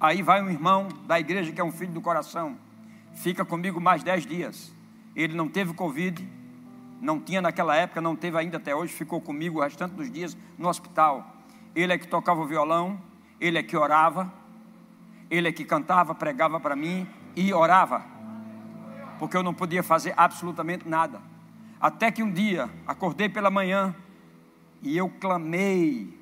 Aí 0.00 0.22
vai 0.22 0.42
um 0.42 0.48
irmão 0.48 0.88
da 1.06 1.18
igreja 1.18 1.52
que 1.52 1.60
é 1.60 1.64
um 1.64 1.72
filho 1.72 1.92
do 1.92 2.00
coração, 2.00 2.56
fica 3.14 3.44
comigo 3.44 3.80
mais 3.80 4.02
dez 4.02 4.24
dias. 4.24 4.72
Ele 5.14 5.34
não 5.34 5.48
teve 5.48 5.74
Covid, 5.74 6.26
não 7.00 7.20
tinha 7.20 7.40
naquela 7.40 7.76
época, 7.76 8.00
não 8.00 8.16
teve 8.16 8.36
ainda 8.36 8.56
até 8.56 8.74
hoje, 8.74 8.92
ficou 8.92 9.20
comigo 9.20 9.58
o 9.58 9.62
restante 9.62 9.92
dos 9.92 10.10
dias 10.10 10.36
no 10.56 10.68
hospital. 10.68 11.36
Ele 11.74 11.92
é 11.92 11.98
que 11.98 12.08
tocava 12.08 12.40
o 12.40 12.46
violão, 12.46 13.00
ele 13.40 13.58
é 13.58 13.62
que 13.62 13.76
orava, 13.76 14.32
ele 15.30 15.48
é 15.48 15.52
que 15.52 15.64
cantava, 15.64 16.14
pregava 16.14 16.58
para 16.58 16.74
mim 16.74 17.06
e 17.36 17.52
orava, 17.52 18.04
porque 19.18 19.36
eu 19.36 19.42
não 19.42 19.54
podia 19.54 19.82
fazer 19.82 20.12
absolutamente 20.16 20.88
nada. 20.88 21.20
Até 21.80 22.10
que 22.10 22.22
um 22.22 22.32
dia 22.32 22.68
acordei 22.86 23.28
pela 23.28 23.50
manhã 23.50 23.94
e 24.82 24.96
eu 24.96 25.08
clamei 25.08 26.18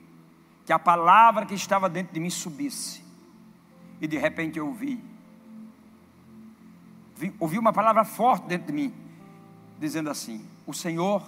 que 0.66 0.72
a 0.72 0.78
palavra 0.78 1.46
que 1.46 1.54
estava 1.54 1.88
dentro 1.88 2.12
de 2.12 2.20
mim 2.20 2.28
subisse, 2.28 3.02
e 4.00 4.06
de 4.06 4.18
repente 4.18 4.58
eu 4.58 4.66
ouvi, 4.66 5.02
ouvi 7.38 7.58
uma 7.58 7.72
palavra 7.72 8.04
forte 8.04 8.46
dentro 8.46 8.66
de 8.66 8.72
mim, 8.74 8.94
dizendo 9.78 10.10
assim: 10.10 10.44
o 10.66 10.74
Senhor 10.74 11.22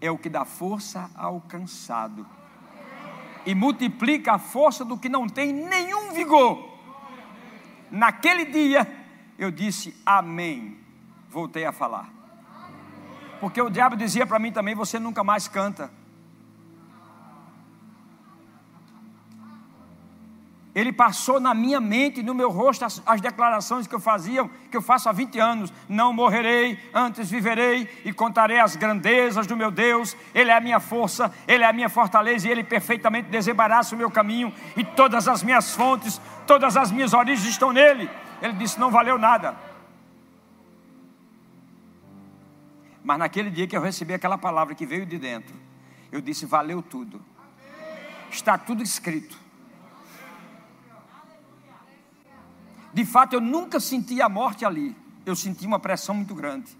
é 0.00 0.10
o 0.10 0.18
que 0.18 0.28
dá 0.28 0.44
força 0.44 1.10
ao 1.14 1.40
cansado 1.42 2.26
e 3.44 3.54
multiplica 3.54 4.32
a 4.34 4.38
força 4.38 4.84
do 4.84 4.96
que 4.96 5.08
não 5.08 5.28
tem 5.28 5.52
nenhum 5.52 6.12
vigor. 6.12 6.70
Naquele 7.90 8.46
dia 8.46 8.86
eu 9.38 9.50
disse 9.50 9.94
amém. 10.04 10.78
Voltei 11.28 11.64
a 11.64 11.72
falar. 11.72 12.10
Porque 13.40 13.60
o 13.60 13.70
diabo 13.70 13.96
dizia 13.96 14.26
para 14.26 14.38
mim 14.38 14.52
também: 14.52 14.74
você 14.74 14.98
nunca 14.98 15.24
mais 15.24 15.48
canta. 15.48 15.90
Ele 20.74 20.90
passou 20.90 21.38
na 21.38 21.52
minha 21.52 21.78
mente 21.78 22.22
no 22.22 22.34
meu 22.34 22.50
rosto 22.50 22.84
as, 22.86 23.02
as, 23.04 23.20
declarações 23.20 23.86
que 23.86 23.94
eu 23.94 24.00
fazia, 24.00 24.48
que 24.70 24.76
eu 24.76 24.80
faço 24.80 25.06
há 25.06 25.12
20 25.12 25.38
anos: 25.38 25.72
não 25.86 26.14
morrerei, 26.14 26.78
antes 26.94 27.30
viverei 27.30 27.86
e 28.06 28.12
contarei 28.12 28.58
as 28.58 28.74
grandezas 28.74 29.46
do 29.46 29.54
meu 29.54 29.70
Deus. 29.70 30.16
Ele 30.34 30.50
é 30.50 30.56
a 30.56 30.60
minha 30.60 30.80
força, 30.80 31.30
ele 31.46 31.62
é 31.62 31.66
a 31.66 31.72
minha 31.74 31.90
fortaleza 31.90 32.48
e 32.48 32.50
ele 32.50 32.64
perfeitamente 32.64 33.28
desembaraça 33.28 33.94
o 33.94 33.98
meu 33.98 34.10
caminho 34.10 34.52
e 34.74 34.82
todas 34.82 35.28
as 35.28 35.42
minhas 35.42 35.76
fontes, 35.76 36.18
todas 36.46 36.74
as 36.74 36.90
minhas 36.90 37.12
origens 37.12 37.46
estão 37.46 37.70
nele. 37.70 38.08
Ele 38.40 38.54
disse: 38.54 38.80
não 38.80 38.90
valeu 38.90 39.18
nada. 39.18 39.54
Mas 43.04 43.18
naquele 43.18 43.50
dia 43.50 43.66
que 43.66 43.76
eu 43.76 43.82
recebi 43.82 44.14
aquela 44.14 44.38
palavra 44.38 44.74
que 44.74 44.86
veio 44.86 45.04
de 45.04 45.18
dentro, 45.18 45.54
eu 46.10 46.22
disse: 46.22 46.46
valeu 46.46 46.80
tudo. 46.80 47.20
Está 48.30 48.56
tudo 48.56 48.82
escrito 48.82 49.41
De 52.92 53.04
fato, 53.04 53.34
eu 53.34 53.40
nunca 53.40 53.80
senti 53.80 54.20
a 54.20 54.28
morte 54.28 54.64
ali. 54.64 54.96
Eu 55.24 55.34
senti 55.34 55.66
uma 55.66 55.78
pressão 55.78 56.14
muito 56.14 56.34
grande. 56.34 56.76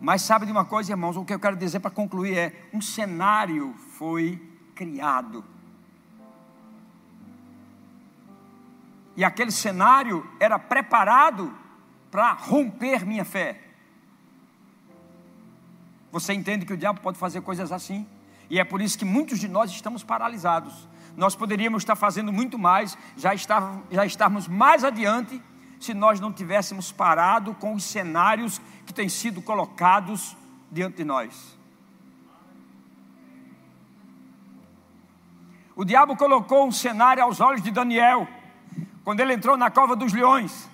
Mas 0.00 0.22
sabe 0.22 0.46
de 0.46 0.52
uma 0.52 0.64
coisa, 0.64 0.92
irmãos? 0.92 1.16
O 1.16 1.24
que 1.24 1.34
eu 1.34 1.38
quero 1.38 1.56
dizer 1.56 1.80
para 1.80 1.90
concluir 1.90 2.36
é: 2.36 2.68
um 2.72 2.80
cenário 2.80 3.74
foi 3.98 4.40
criado. 4.74 5.44
E 9.16 9.24
aquele 9.24 9.50
cenário 9.50 10.26
era 10.40 10.58
preparado 10.58 11.54
para 12.10 12.32
romper 12.32 13.04
minha 13.04 13.24
fé. 13.24 13.60
Você 16.10 16.32
entende 16.32 16.64
que 16.64 16.72
o 16.72 16.76
diabo 16.76 17.00
pode 17.00 17.18
fazer 17.18 17.42
coisas 17.42 17.70
assim? 17.70 18.06
E 18.48 18.58
é 18.58 18.64
por 18.64 18.80
isso 18.80 18.98
que 18.98 19.04
muitos 19.04 19.38
de 19.38 19.46
nós 19.46 19.70
estamos 19.70 20.02
paralisados. 20.02 20.88
Nós 21.16 21.34
poderíamos 21.34 21.82
estar 21.82 21.96
fazendo 21.96 22.32
muito 22.32 22.58
mais, 22.58 22.96
já, 23.16 23.34
estar, 23.34 23.80
já 23.90 24.06
estarmos 24.06 24.48
mais 24.48 24.84
adiante, 24.84 25.40
se 25.78 25.94
nós 25.94 26.20
não 26.20 26.32
tivéssemos 26.32 26.92
parado 26.92 27.54
com 27.54 27.74
os 27.74 27.84
cenários 27.84 28.60
que 28.84 28.92
têm 28.92 29.08
sido 29.08 29.40
colocados 29.40 30.36
diante 30.70 30.98
de 30.98 31.04
nós. 31.04 31.58
O 35.74 35.84
diabo 35.84 36.14
colocou 36.16 36.66
um 36.66 36.72
cenário 36.72 37.22
aos 37.22 37.40
olhos 37.40 37.62
de 37.62 37.70
Daniel, 37.70 38.28
quando 39.02 39.20
ele 39.20 39.32
entrou 39.32 39.56
na 39.56 39.70
cova 39.70 39.96
dos 39.96 40.12
leões. 40.12 40.68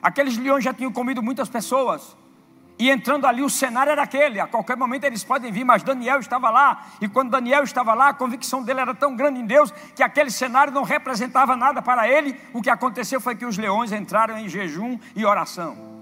Aqueles 0.00 0.36
leões 0.36 0.62
já 0.62 0.72
tinham 0.72 0.92
comido 0.92 1.22
muitas 1.22 1.48
pessoas, 1.48 2.16
e 2.76 2.90
entrando 2.90 3.26
ali, 3.26 3.42
o 3.42 3.48
cenário 3.48 3.92
era 3.92 4.02
aquele: 4.02 4.40
a 4.40 4.46
qualquer 4.46 4.76
momento 4.76 5.04
eles 5.04 5.22
podem 5.22 5.52
vir, 5.52 5.64
mas 5.64 5.82
Daniel 5.82 6.18
estava 6.18 6.50
lá. 6.50 6.86
E 7.00 7.08
quando 7.08 7.30
Daniel 7.30 7.62
estava 7.62 7.94
lá, 7.94 8.08
a 8.08 8.14
convicção 8.14 8.62
dele 8.62 8.80
era 8.80 8.94
tão 8.94 9.14
grande 9.14 9.40
em 9.40 9.46
Deus 9.46 9.72
que 9.94 10.02
aquele 10.02 10.30
cenário 10.30 10.72
não 10.72 10.82
representava 10.82 11.56
nada 11.56 11.80
para 11.80 12.08
ele. 12.08 12.38
O 12.52 12.60
que 12.60 12.70
aconteceu 12.70 13.20
foi 13.20 13.36
que 13.36 13.46
os 13.46 13.56
leões 13.56 13.92
entraram 13.92 14.36
em 14.38 14.48
jejum 14.48 14.98
e 15.14 15.24
oração. 15.24 15.94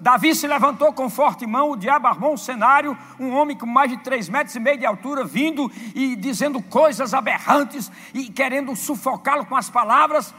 Davi 0.00 0.34
se 0.34 0.46
levantou 0.46 0.92
com 0.92 1.08
forte 1.08 1.46
mão, 1.46 1.70
o 1.70 1.76
diabo 1.76 2.06
armou 2.06 2.34
um 2.34 2.36
cenário, 2.36 2.96
um 3.18 3.34
homem 3.34 3.56
com 3.56 3.64
mais 3.64 3.90
de 3.90 3.96
três 3.98 4.28
metros 4.28 4.54
e 4.54 4.60
meio 4.60 4.76
de 4.76 4.84
altura, 4.84 5.24
vindo 5.24 5.70
e 5.94 6.14
dizendo 6.14 6.60
coisas 6.60 7.14
aberrantes 7.14 7.90
e 8.12 8.28
querendo 8.28 8.76
sufocá-lo 8.76 9.46
com 9.46 9.56
as 9.56 9.70
palavras. 9.70 10.34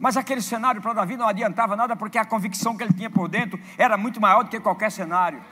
Mas 0.00 0.16
aquele 0.16 0.40
cenário 0.40 0.80
para 0.80 0.94
Davi 0.94 1.14
não 1.14 1.28
adiantava 1.28 1.76
nada, 1.76 1.94
porque 1.94 2.16
a 2.16 2.24
convicção 2.24 2.74
que 2.74 2.82
ele 2.82 2.94
tinha 2.94 3.10
por 3.10 3.28
dentro 3.28 3.60
era 3.76 3.98
muito 3.98 4.18
maior 4.18 4.42
do 4.42 4.48
que 4.48 4.58
qualquer 4.58 4.90
cenário. 4.90 5.44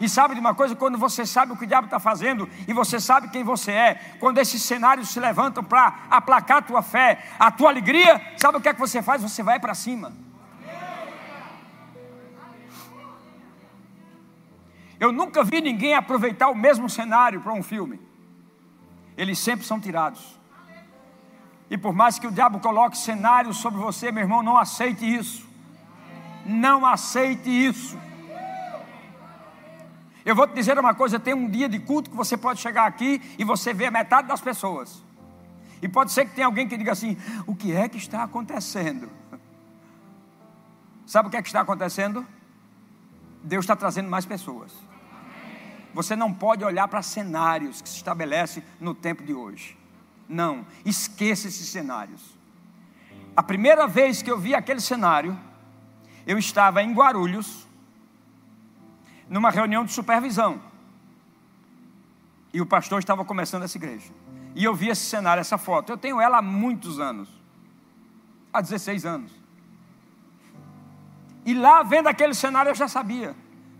E 0.00 0.08
sabe 0.08 0.34
de 0.34 0.40
uma 0.40 0.52
coisa? 0.52 0.74
Quando 0.74 0.98
você 0.98 1.24
sabe 1.24 1.52
o 1.52 1.56
que 1.56 1.62
o 1.62 1.66
diabo 1.66 1.84
está 1.84 2.00
fazendo 2.00 2.48
e 2.66 2.72
você 2.72 2.98
sabe 2.98 3.28
quem 3.28 3.44
você 3.44 3.70
é, 3.70 4.16
quando 4.18 4.38
esses 4.38 4.60
cenários 4.60 5.10
se 5.10 5.20
levantam 5.20 5.62
para 5.62 5.94
aplacar 6.10 6.56
a 6.58 6.62
tua 6.62 6.82
fé, 6.82 7.24
a 7.38 7.52
tua 7.52 7.68
alegria, 7.68 8.20
sabe 8.36 8.58
o 8.58 8.60
que 8.60 8.68
é 8.68 8.74
que 8.74 8.80
você 8.80 9.00
faz? 9.00 9.22
Você 9.22 9.44
vai 9.44 9.60
para 9.60 9.74
cima. 9.74 10.12
Eu 14.98 15.12
nunca 15.12 15.44
vi 15.44 15.60
ninguém 15.60 15.94
aproveitar 15.94 16.48
o 16.48 16.54
mesmo 16.54 16.90
cenário 16.90 17.40
para 17.40 17.52
um 17.52 17.62
filme. 17.62 18.00
Eles 19.16 19.38
sempre 19.38 19.64
são 19.64 19.78
tirados. 19.78 20.41
E 21.72 21.78
por 21.78 21.94
mais 21.94 22.18
que 22.18 22.26
o 22.26 22.30
diabo 22.30 22.60
coloque 22.60 22.98
cenários 22.98 23.56
sobre 23.56 23.80
você, 23.80 24.12
meu 24.12 24.22
irmão, 24.22 24.42
não 24.42 24.58
aceite 24.58 25.06
isso. 25.06 25.48
Não 26.44 26.84
aceite 26.84 27.48
isso. 27.48 27.98
Eu 30.22 30.36
vou 30.36 30.46
te 30.46 30.52
dizer 30.52 30.78
uma 30.78 30.94
coisa: 30.94 31.18
tem 31.18 31.32
um 31.32 31.48
dia 31.48 31.70
de 31.70 31.78
culto 31.78 32.10
que 32.10 32.16
você 32.16 32.36
pode 32.36 32.60
chegar 32.60 32.84
aqui 32.84 33.22
e 33.38 33.42
você 33.42 33.72
vê 33.72 33.90
metade 33.90 34.28
das 34.28 34.42
pessoas. 34.42 35.02
E 35.80 35.88
pode 35.88 36.12
ser 36.12 36.26
que 36.26 36.34
tenha 36.34 36.46
alguém 36.46 36.68
que 36.68 36.76
diga 36.76 36.92
assim: 36.92 37.16
o 37.46 37.56
que 37.56 37.72
é 37.72 37.88
que 37.88 37.96
está 37.96 38.22
acontecendo? 38.22 39.08
Sabe 41.06 41.28
o 41.28 41.30
que 41.30 41.38
é 41.38 41.42
que 41.42 41.48
está 41.48 41.62
acontecendo? 41.62 42.26
Deus 43.42 43.64
está 43.64 43.74
trazendo 43.74 44.10
mais 44.10 44.26
pessoas. 44.26 44.74
Você 45.94 46.14
não 46.14 46.34
pode 46.34 46.66
olhar 46.66 46.86
para 46.86 47.00
cenários 47.00 47.80
que 47.80 47.88
se 47.88 47.96
estabelecem 47.96 48.62
no 48.78 48.94
tempo 48.94 49.24
de 49.24 49.32
hoje. 49.32 49.80
Não, 50.32 50.66
esqueça 50.84 51.48
esses 51.48 51.68
cenários. 51.68 52.22
A 53.36 53.42
primeira 53.42 53.86
vez 53.86 54.22
que 54.22 54.30
eu 54.30 54.38
vi 54.38 54.54
aquele 54.54 54.80
cenário, 54.80 55.38
eu 56.26 56.38
estava 56.38 56.82
em 56.82 56.92
Guarulhos, 56.92 57.66
numa 59.28 59.50
reunião 59.50 59.84
de 59.84 59.92
supervisão. 59.92 60.60
E 62.52 62.60
o 62.60 62.66
pastor 62.66 62.98
estava 62.98 63.24
começando 63.24 63.62
essa 63.62 63.76
igreja. 63.76 64.12
E 64.54 64.64
eu 64.64 64.74
vi 64.74 64.88
esse 64.88 65.04
cenário, 65.04 65.40
essa 65.40 65.56
foto. 65.56 65.90
Eu 65.90 65.96
tenho 65.96 66.20
ela 66.20 66.38
há 66.38 66.42
muitos 66.42 67.00
anos 67.00 67.42
há 68.52 68.60
16 68.60 69.06
anos. 69.06 69.32
E 71.44 71.54
lá, 71.54 71.82
vendo 71.82 72.08
aquele 72.08 72.34
cenário, 72.34 72.70
eu 72.70 72.74
já 72.74 72.86
sabia: 72.86 73.34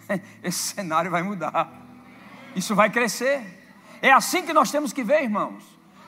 esse 0.42 0.74
cenário 0.74 1.10
vai 1.10 1.22
mudar, 1.22 1.70
isso 2.56 2.74
vai 2.74 2.90
crescer. 2.90 3.60
É 4.00 4.10
assim 4.10 4.44
que 4.44 4.52
nós 4.52 4.70
temos 4.70 4.92
que 4.92 5.04
ver, 5.04 5.22
irmãos. 5.22 5.62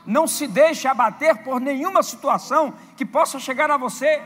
Não 0.07 0.27
se 0.27 0.47
deixe 0.47 0.87
abater 0.87 1.43
por 1.43 1.61
nenhuma 1.61 2.03
situação 2.03 2.75
que 2.97 3.07
possa 3.07 3.39
chegar 3.39 3.71
a 3.71 3.77
você. 3.77 4.23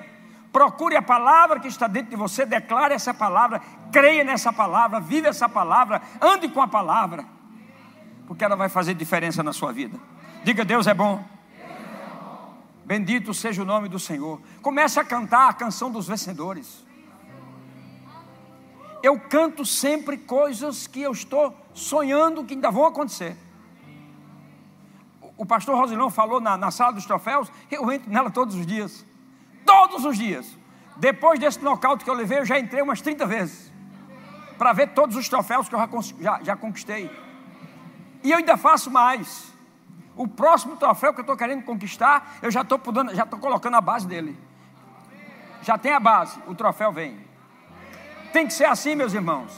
Procure 0.52 0.96
a 0.96 1.02
palavra 1.02 1.60
que 1.60 1.68
está 1.68 1.86
dentro 1.86 2.10
de 2.10 2.16
você, 2.16 2.44
declare 2.44 2.94
essa 2.94 3.12
palavra, 3.12 3.60
creia 3.92 4.24
nessa 4.24 4.52
palavra, 4.52 4.98
vive 4.98 5.28
essa 5.28 5.48
palavra, 5.48 6.00
ande 6.20 6.48
com 6.48 6.60
a 6.60 6.66
palavra, 6.66 7.24
porque 8.26 8.44
ela 8.44 8.56
vai 8.56 8.68
fazer 8.68 8.94
diferença 8.94 9.42
na 9.42 9.52
sua 9.52 9.72
vida. 9.72 9.98
Diga: 10.42 10.64
Deus 10.64 10.86
é 10.86 10.94
bom. 10.94 11.22
Bendito 12.84 13.34
seja 13.34 13.62
o 13.62 13.66
nome 13.66 13.88
do 13.88 13.98
Senhor. 13.98 14.40
Comece 14.62 14.98
a 14.98 15.04
cantar 15.04 15.50
a 15.50 15.52
canção 15.52 15.90
dos 15.90 16.08
vencedores. 16.08 16.86
Eu 19.02 19.20
canto 19.20 19.64
sempre 19.64 20.16
coisas 20.16 20.86
que 20.86 21.02
eu 21.02 21.12
estou 21.12 21.54
sonhando 21.74 22.44
que 22.44 22.54
ainda 22.54 22.70
vão 22.70 22.86
acontecer. 22.86 23.36
O 25.38 25.46
pastor 25.46 25.76
Rosilão 25.76 26.10
falou 26.10 26.40
na, 26.40 26.56
na 26.56 26.72
sala 26.72 26.92
dos 26.92 27.06
troféus, 27.06 27.50
eu 27.70 27.90
entro 27.92 28.10
nela 28.10 28.28
todos 28.28 28.56
os 28.56 28.66
dias. 28.66 29.06
Todos 29.64 30.04
os 30.04 30.18
dias. 30.18 30.58
Depois 30.96 31.38
desse 31.38 31.62
nocaute 31.62 32.02
que 32.02 32.10
eu 32.10 32.14
levei, 32.14 32.40
eu 32.40 32.44
já 32.44 32.58
entrei 32.58 32.82
umas 32.82 33.00
30 33.00 33.24
vezes. 33.24 33.72
Para 34.58 34.72
ver 34.72 34.88
todos 34.88 35.16
os 35.16 35.28
troféus 35.28 35.68
que 35.68 35.74
eu 35.76 36.02
já, 36.20 36.42
já, 36.42 36.56
conquistei. 36.56 37.08
E 38.24 38.32
eu 38.32 38.38
ainda 38.38 38.56
faço 38.56 38.90
mais. 38.90 39.54
O 40.16 40.26
próximo 40.26 40.74
troféu 40.74 41.14
que 41.14 41.20
eu 41.20 41.22
estou 41.22 41.36
querendo 41.36 41.62
conquistar, 41.62 42.38
eu 42.42 42.50
já 42.50 42.62
estou 42.62 42.80
já 43.14 43.22
estou 43.22 43.38
colocando 43.38 43.76
a 43.76 43.80
base 43.80 44.08
dele. 44.08 44.36
Já 45.62 45.78
tem 45.78 45.92
a 45.92 46.00
base, 46.00 46.36
o 46.48 46.54
troféu 46.56 46.92
vem. 46.92 47.16
Tem 48.32 48.44
que 48.44 48.52
ser 48.52 48.64
assim, 48.64 48.96
meus 48.96 49.14
irmãos. 49.14 49.54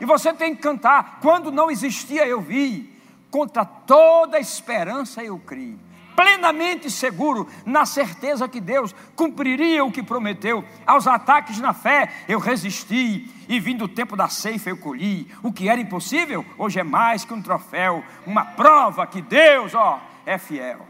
E 0.00 0.04
você 0.04 0.32
tem 0.32 0.56
que 0.56 0.60
cantar. 0.60 1.20
Quando 1.20 1.52
não 1.52 1.70
existia, 1.70 2.26
eu 2.26 2.40
vi. 2.40 2.97
Contra 3.30 3.64
toda 3.64 4.38
esperança, 4.38 5.22
eu 5.22 5.38
criei 5.38 5.78
plenamente 6.18 6.90
seguro, 6.90 7.48
na 7.64 7.86
certeza 7.86 8.48
que 8.48 8.60
Deus 8.60 8.92
cumpriria 9.14 9.84
o 9.84 9.92
que 9.92 10.02
prometeu. 10.02 10.64
Aos 10.84 11.06
ataques 11.06 11.60
na 11.60 11.72
fé 11.72 12.12
eu 12.26 12.40
resisti, 12.40 13.32
e 13.48 13.60
vindo 13.60 13.84
o 13.84 13.88
tempo 13.88 14.16
da 14.16 14.28
ceifa 14.28 14.68
eu 14.68 14.76
colhi. 14.76 15.32
O 15.44 15.52
que 15.52 15.68
era 15.68 15.80
impossível, 15.80 16.44
hoje 16.58 16.80
é 16.80 16.82
mais 16.82 17.24
que 17.24 17.32
um 17.32 17.40
troféu, 17.40 18.02
uma 18.26 18.44
prova 18.44 19.06
que 19.06 19.22
Deus, 19.22 19.76
ó, 19.76 20.00
é 20.26 20.36
fiel. 20.38 20.84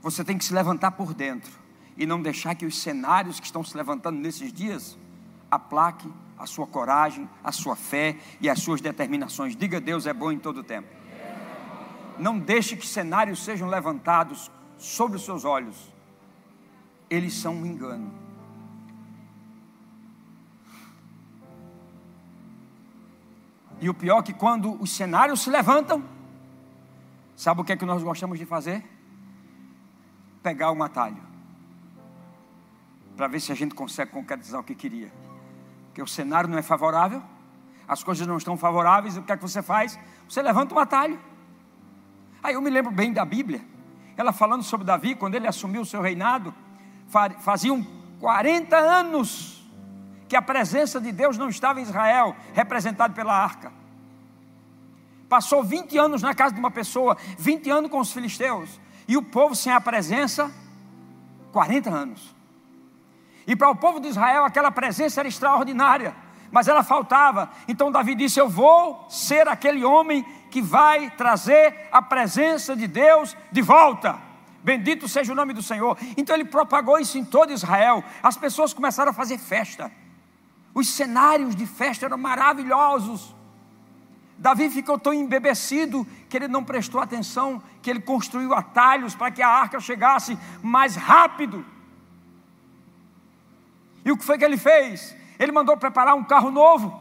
Você 0.00 0.24
tem 0.24 0.38
que 0.38 0.44
se 0.46 0.54
levantar 0.54 0.92
por 0.92 1.12
dentro 1.12 1.52
e 1.98 2.06
não 2.06 2.22
deixar 2.22 2.54
que 2.54 2.64
os 2.64 2.78
cenários 2.78 3.38
que 3.38 3.44
estão 3.44 3.62
se 3.62 3.76
levantando 3.76 4.18
nesses 4.18 4.50
dias 4.50 4.98
aplaque 5.50 6.10
a 6.42 6.46
sua 6.46 6.66
coragem, 6.66 7.30
a 7.44 7.52
sua 7.52 7.76
fé 7.76 8.16
e 8.40 8.50
as 8.50 8.60
suas 8.60 8.80
determinações. 8.80 9.54
Diga: 9.54 9.80
Deus 9.80 10.06
é 10.06 10.12
bom 10.12 10.32
em 10.32 10.40
todo 10.40 10.64
tempo. 10.64 10.88
Não 12.18 12.36
deixe 12.36 12.76
que 12.76 12.84
cenários 12.84 13.44
sejam 13.44 13.68
levantados 13.68 14.50
sobre 14.76 15.16
os 15.16 15.24
seus 15.24 15.44
olhos. 15.44 15.76
Eles 17.08 17.32
são 17.32 17.54
um 17.54 17.64
engano. 17.64 18.12
E 23.80 23.88
o 23.88 23.94
pior 23.94 24.18
é 24.18 24.22
que 24.22 24.32
quando 24.32 24.80
os 24.82 24.90
cenários 24.90 25.42
se 25.42 25.50
levantam, 25.50 26.02
sabe 27.36 27.60
o 27.60 27.64
que 27.64 27.72
é 27.72 27.76
que 27.76 27.84
nós 27.84 28.02
gostamos 28.02 28.36
de 28.36 28.44
fazer? 28.44 28.84
Pegar 30.42 30.72
um 30.72 30.82
atalho. 30.82 31.22
Para 33.16 33.28
ver 33.28 33.38
se 33.38 33.52
a 33.52 33.54
gente 33.54 33.76
consegue 33.76 34.10
concretizar 34.10 34.60
o 34.60 34.64
que 34.64 34.74
queria 34.74 35.12
que 35.94 36.02
o 36.02 36.06
cenário 36.06 36.48
não 36.48 36.58
é 36.58 36.62
favorável, 36.62 37.22
as 37.86 38.02
coisas 38.02 38.26
não 38.26 38.36
estão 38.36 38.56
favoráveis, 38.56 39.16
o 39.16 39.22
que 39.22 39.32
é 39.32 39.36
que 39.36 39.42
você 39.42 39.62
faz? 39.62 39.98
Você 40.28 40.40
levanta 40.40 40.74
um 40.74 40.78
atalho. 40.78 41.18
Aí 42.42 42.54
eu 42.54 42.62
me 42.62 42.70
lembro 42.70 42.90
bem 42.90 43.12
da 43.12 43.24
Bíblia, 43.24 43.60
ela 44.16 44.32
falando 44.32 44.62
sobre 44.62 44.86
Davi, 44.86 45.14
quando 45.14 45.34
ele 45.34 45.46
assumiu 45.46 45.82
o 45.82 45.86
seu 45.86 46.00
reinado, 46.00 46.54
faziam 47.40 47.86
40 48.20 48.76
anos 48.76 49.62
que 50.28 50.36
a 50.36 50.42
presença 50.42 51.00
de 51.00 51.12
Deus 51.12 51.36
não 51.36 51.48
estava 51.48 51.80
em 51.80 51.82
Israel, 51.82 52.34
representado 52.54 53.14
pela 53.14 53.36
arca. 53.36 53.72
Passou 55.28 55.62
20 55.62 55.96
anos 55.98 56.22
na 56.22 56.34
casa 56.34 56.54
de 56.54 56.60
uma 56.60 56.70
pessoa, 56.70 57.16
20 57.38 57.70
anos 57.70 57.90
com 57.90 58.00
os 58.00 58.12
filisteus, 58.12 58.80
e 59.06 59.16
o 59.16 59.22
povo 59.22 59.54
sem 59.54 59.72
a 59.72 59.80
presença, 59.80 60.50
40 61.52 61.90
anos. 61.90 62.34
E 63.46 63.56
para 63.56 63.70
o 63.70 63.76
povo 63.76 64.00
de 64.00 64.08
Israel 64.08 64.44
aquela 64.44 64.70
presença 64.70 65.20
era 65.20 65.28
extraordinária, 65.28 66.14
mas 66.50 66.68
ela 66.68 66.82
faltava. 66.82 67.50
Então 67.66 67.90
Davi 67.90 68.14
disse: 68.14 68.40
Eu 68.40 68.48
vou 68.48 69.06
ser 69.08 69.48
aquele 69.48 69.84
homem 69.84 70.24
que 70.50 70.60
vai 70.60 71.10
trazer 71.10 71.88
a 71.90 72.02
presença 72.02 72.76
de 72.76 72.86
Deus 72.86 73.36
de 73.50 73.62
volta. 73.62 74.18
Bendito 74.62 75.08
seja 75.08 75.32
o 75.32 75.36
nome 75.36 75.52
do 75.52 75.62
Senhor. 75.62 75.98
Então 76.16 76.36
ele 76.36 76.44
propagou 76.44 76.98
isso 76.98 77.18
em 77.18 77.24
todo 77.24 77.52
Israel. 77.52 78.04
As 78.22 78.36
pessoas 78.36 78.72
começaram 78.72 79.10
a 79.10 79.14
fazer 79.14 79.38
festa. 79.38 79.90
Os 80.74 80.88
cenários 80.88 81.56
de 81.56 81.66
festa 81.66 82.06
eram 82.06 82.16
maravilhosos. 82.16 83.34
Davi 84.38 84.70
ficou 84.70 84.98
tão 84.98 85.12
embebecido 85.12 86.06
que 86.28 86.36
ele 86.36 86.48
não 86.48 86.64
prestou 86.64 87.00
atenção, 87.00 87.62
que 87.80 87.90
ele 87.90 88.00
construiu 88.00 88.54
atalhos 88.54 89.14
para 89.14 89.30
que 89.30 89.42
a 89.42 89.48
arca 89.48 89.78
chegasse 89.80 90.38
mais 90.62 90.96
rápido. 90.96 91.64
E 94.04 94.10
o 94.10 94.16
que 94.16 94.24
foi 94.24 94.38
que 94.38 94.44
ele 94.44 94.56
fez? 94.56 95.16
Ele 95.38 95.52
mandou 95.52 95.76
preparar 95.76 96.14
um 96.14 96.24
carro 96.24 96.50
novo, 96.50 97.00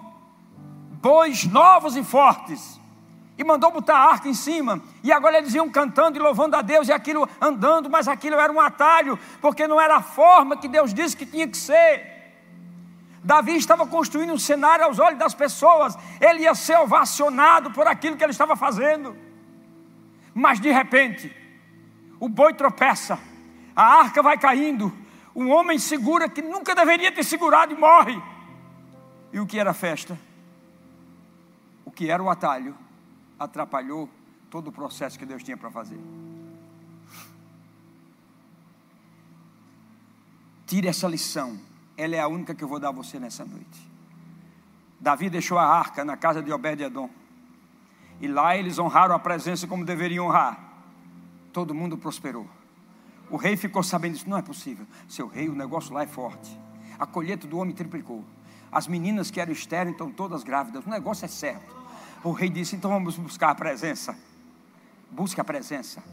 bois 1.01 1.45
novos 1.45 1.95
e 1.95 2.03
fortes, 2.03 2.79
e 3.37 3.43
mandou 3.43 3.71
botar 3.71 3.95
a 3.95 4.11
arca 4.11 4.27
em 4.27 4.33
cima. 4.33 4.81
E 5.03 5.11
agora 5.11 5.37
eles 5.37 5.53
iam 5.53 5.69
cantando 5.69 6.17
e 6.17 6.21
louvando 6.21 6.55
a 6.55 6.61
Deus, 6.61 6.87
e 6.87 6.91
aquilo 6.91 7.27
andando, 7.39 7.89
mas 7.89 8.07
aquilo 8.07 8.39
era 8.39 8.51
um 8.51 8.59
atalho, 8.59 9.17
porque 9.41 9.67
não 9.67 9.81
era 9.81 9.97
a 9.97 10.01
forma 10.01 10.57
que 10.57 10.67
Deus 10.67 10.93
disse 10.93 11.17
que 11.17 11.25
tinha 11.25 11.47
que 11.47 11.57
ser. 11.57 12.11
Davi 13.23 13.55
estava 13.55 13.85
construindo 13.85 14.33
um 14.33 14.39
cenário 14.39 14.85
aos 14.85 14.97
olhos 14.97 15.19
das 15.19 15.33
pessoas, 15.33 15.95
ele 16.19 16.41
ia 16.41 16.55
ser 16.55 16.77
ovacionado 16.79 17.71
por 17.71 17.87
aquilo 17.87 18.17
que 18.17 18.23
ele 18.23 18.31
estava 18.31 18.55
fazendo. 18.55 19.15
Mas 20.33 20.59
de 20.59 20.71
repente, 20.71 21.35
o 22.19 22.27
boi 22.27 22.53
tropeça, 22.53 23.19
a 23.75 23.99
arca 23.99 24.23
vai 24.23 24.37
caindo, 24.37 24.91
um 25.35 25.49
homem 25.49 25.79
segura 25.79 26.29
que 26.29 26.41
nunca 26.41 26.75
deveria 26.75 27.11
ter 27.11 27.23
segurado 27.23 27.73
e 27.73 27.77
morre. 27.77 28.21
E 29.31 29.39
o 29.39 29.45
que 29.45 29.57
era 29.57 29.73
festa? 29.73 30.17
O 31.85 31.91
que 31.91 32.09
era 32.09 32.21
o 32.21 32.29
atalho 32.29 32.75
atrapalhou 33.39 34.09
todo 34.49 34.67
o 34.67 34.71
processo 34.71 35.17
que 35.17 35.25
Deus 35.25 35.41
tinha 35.41 35.57
para 35.57 35.71
fazer. 35.71 35.99
Tire 40.67 40.87
essa 40.87 41.07
lição. 41.07 41.59
Ela 41.97 42.15
é 42.15 42.19
a 42.19 42.27
única 42.27 42.53
que 42.53 42.63
eu 42.63 42.67
vou 42.67 42.79
dar 42.79 42.89
a 42.89 42.93
você 42.93 43.19
nessa 43.19 43.43
noite. 43.45 43.89
Davi 44.99 45.29
deixou 45.29 45.57
a 45.57 45.65
arca 45.65 46.05
na 46.05 46.15
casa 46.15 46.41
de 46.43 46.51
Obed-edom. 46.51 47.09
E 48.19 48.27
lá 48.27 48.55
eles 48.55 48.77
honraram 48.77 49.15
a 49.15 49.19
presença 49.19 49.67
como 49.67 49.83
deveriam 49.83 50.27
honrar. 50.27 50.59
Todo 51.51 51.73
mundo 51.73 51.97
prosperou. 51.97 52.47
O 53.31 53.37
rei 53.37 53.55
ficou 53.55 53.81
sabendo 53.81 54.13
disso. 54.13 54.29
Não 54.29 54.37
é 54.37 54.41
possível. 54.41 54.85
Seu 55.07 55.25
rei, 55.25 55.47
o 55.47 55.55
negócio 55.55 55.93
lá 55.93 56.03
é 56.03 56.07
forte. 56.07 56.59
A 56.99 57.05
colheita 57.05 57.47
do 57.47 57.57
homem 57.57 57.73
triplicou. 57.73 58.25
As 58.69 58.87
meninas 58.87 59.31
que 59.31 59.39
eram 59.39 59.53
estéreis 59.53 59.93
estão 59.93 60.11
todas 60.11 60.43
grávidas. 60.43 60.85
O 60.85 60.89
negócio 60.89 61.23
é 61.23 61.29
certo. 61.29 61.73
O 62.23 62.33
rei 62.33 62.49
disse: 62.49 62.75
então 62.75 62.91
vamos 62.91 63.17
buscar 63.17 63.51
a 63.51 63.55
presença. 63.55 64.15
Busque 65.09 65.39
a 65.39 65.43
presença. 65.45 66.03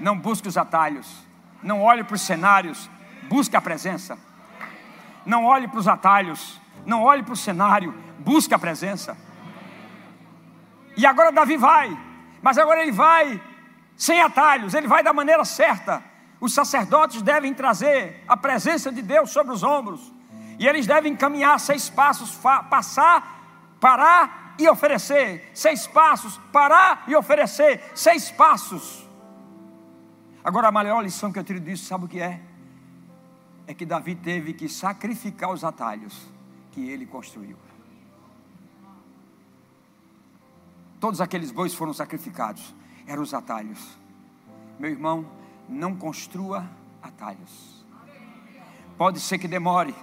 Não 0.00 0.16
busque 0.16 0.46
os 0.46 0.56
atalhos. 0.56 1.12
Não 1.60 1.82
olhe 1.82 2.04
para 2.04 2.14
os 2.14 2.22
cenários. 2.22 2.88
Busque 3.28 3.56
a 3.56 3.60
presença. 3.60 4.16
Não 5.26 5.44
olhe 5.44 5.66
para 5.66 5.80
os 5.80 5.88
atalhos. 5.88 6.60
Não 6.86 7.02
olhe 7.02 7.24
para 7.24 7.32
o 7.32 7.36
cenário. 7.36 7.92
Busque 8.20 8.54
a 8.54 8.58
presença. 8.58 9.16
E 10.96 11.04
agora 11.04 11.32
Davi 11.32 11.56
vai. 11.56 11.98
Mas 12.40 12.58
agora 12.58 12.80
ele 12.80 12.92
vai 12.92 13.42
sem 13.96 14.20
atalhos. 14.20 14.72
Ele 14.72 14.86
vai 14.86 15.02
da 15.02 15.12
maneira 15.12 15.44
certa. 15.44 16.07
Os 16.40 16.54
sacerdotes 16.54 17.22
devem 17.22 17.52
trazer 17.52 18.22
a 18.28 18.36
presença 18.36 18.92
de 18.92 19.02
Deus 19.02 19.30
sobre 19.30 19.52
os 19.52 19.62
ombros. 19.62 20.12
E 20.58 20.66
eles 20.66 20.86
devem 20.86 21.14
caminhar 21.16 21.58
seis 21.58 21.88
passos, 21.88 22.38
passar, 22.70 23.76
parar 23.80 24.54
e 24.58 24.68
oferecer. 24.68 25.50
Seis 25.54 25.86
passos, 25.86 26.38
parar 26.52 27.04
e 27.06 27.16
oferecer. 27.16 27.82
Seis 27.94 28.30
passos. 28.30 29.06
Agora, 30.42 30.68
a 30.68 30.72
maior 30.72 31.02
lição 31.02 31.32
que 31.32 31.38
eu 31.38 31.44
tiro 31.44 31.60
disso, 31.60 31.84
sabe 31.84 32.04
o 32.04 32.08
que 32.08 32.20
é? 32.20 32.40
É 33.66 33.74
que 33.74 33.84
Davi 33.84 34.14
teve 34.14 34.54
que 34.54 34.68
sacrificar 34.68 35.52
os 35.52 35.62
atalhos 35.62 36.26
que 36.72 36.88
ele 36.88 37.04
construiu. 37.04 37.56
Todos 40.98 41.20
aqueles 41.20 41.52
bois 41.52 41.74
foram 41.74 41.92
sacrificados, 41.92 42.74
eram 43.06 43.22
os 43.22 43.32
atalhos. 43.32 43.98
Meu 44.78 44.90
irmão, 44.90 45.26
não 45.68 45.94
construa 45.94 46.68
atalhos. 47.02 47.84
Pode 48.96 49.20
ser 49.20 49.38
que 49.38 49.46
demore, 49.46 49.94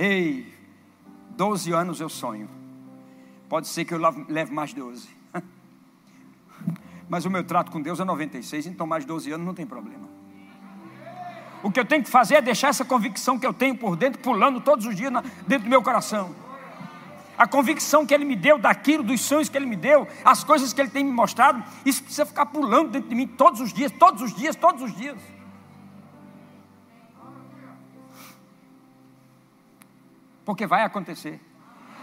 Ei, 0.00 0.50
12 1.36 1.72
anos 1.72 2.00
eu 2.00 2.08
sonho. 2.08 2.48
Pode 3.50 3.68
ser 3.68 3.84
que 3.84 3.92
eu 3.92 3.98
leve 4.28 4.50
mais 4.50 4.72
12. 4.72 5.10
Mas 7.06 7.26
o 7.26 7.30
meu 7.30 7.44
trato 7.44 7.70
com 7.70 7.82
Deus 7.82 8.00
é 8.00 8.04
96, 8.04 8.66
então 8.66 8.86
mais 8.86 9.04
12 9.04 9.30
anos 9.30 9.46
não 9.46 9.52
tem 9.52 9.66
problema. 9.66 10.08
O 11.62 11.70
que 11.70 11.78
eu 11.78 11.84
tenho 11.84 12.02
que 12.02 12.08
fazer 12.08 12.36
é 12.36 12.40
deixar 12.40 12.68
essa 12.68 12.82
convicção 12.82 13.38
que 13.38 13.46
eu 13.46 13.52
tenho 13.52 13.76
por 13.76 13.94
dentro, 13.94 14.22
pulando 14.22 14.58
todos 14.58 14.86
os 14.86 14.96
dias 14.96 15.12
dentro 15.46 15.64
do 15.64 15.70
meu 15.70 15.82
coração. 15.82 16.34
A 17.40 17.46
convicção 17.46 18.04
que 18.04 18.12
Ele 18.12 18.24
me 18.24 18.36
deu 18.36 18.58
daquilo, 18.58 19.02
dos 19.02 19.20
sonhos 19.22 19.48
que 19.48 19.56
Ele 19.56 19.66
me 19.66 19.76
deu, 19.76 20.06
as 20.22 20.44
coisas 20.44 20.72
que 20.72 20.80
Ele 20.80 20.90
tem 20.90 21.02
me 21.02 21.10
mostrado, 21.10 21.64
isso 21.84 22.02
precisa 22.02 22.26
ficar 22.26 22.46
pulando 22.46 22.90
dentro 22.90 23.08
de 23.08 23.14
mim 23.14 23.26
todos 23.26 23.60
os 23.60 23.72
dias, 23.72 23.90
todos 23.90 24.20
os 24.20 24.34
dias, 24.34 24.54
todos 24.54 24.82
os 24.82 24.94
dias. 24.94 25.16
porque 30.50 30.66
vai 30.66 30.82
acontecer. 30.82 31.40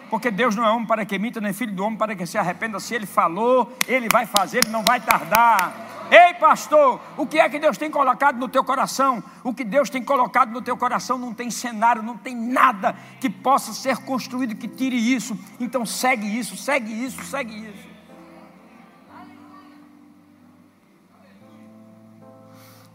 Porque 0.09 0.31
Deus 0.31 0.55
não 0.55 0.65
é 0.65 0.69
homem 0.69 0.87
para 0.87 1.05
que 1.05 1.19
minta, 1.19 1.41
nem 1.41 1.51
filho 1.51 1.73
do 1.73 1.83
homem 1.83 1.97
para 1.97 2.15
que 2.15 2.25
se 2.25 2.37
arrependa. 2.37 2.79
Se 2.79 2.95
Ele 2.95 3.05
falou, 3.05 3.77
Ele 3.85 4.07
vai 4.09 4.25
fazer, 4.25 4.59
Ele 4.59 4.69
não 4.69 4.83
vai 4.83 5.01
tardar. 5.01 5.73
Ei, 6.09 6.33
pastor, 6.35 7.01
o 7.17 7.27
que 7.27 7.39
é 7.39 7.49
que 7.49 7.59
Deus 7.59 7.77
tem 7.77 7.91
colocado 7.91 8.37
no 8.37 8.47
teu 8.47 8.63
coração? 8.63 9.21
O 9.43 9.53
que 9.53 9.63
Deus 9.63 9.89
tem 9.89 10.03
colocado 10.03 10.51
no 10.51 10.61
teu 10.61 10.77
coração 10.77 11.17
não 11.17 11.33
tem 11.33 11.51
cenário, 11.51 12.01
não 12.01 12.17
tem 12.17 12.35
nada 12.35 12.95
que 13.19 13.29
possa 13.29 13.73
ser 13.73 13.97
construído 13.97 14.55
que 14.55 14.67
tire 14.67 14.95
isso. 14.95 15.37
Então 15.59 15.85
segue 15.85 16.25
isso, 16.25 16.55
segue 16.55 16.93
isso, 17.05 17.23
segue 17.25 17.69
isso. 17.69 17.87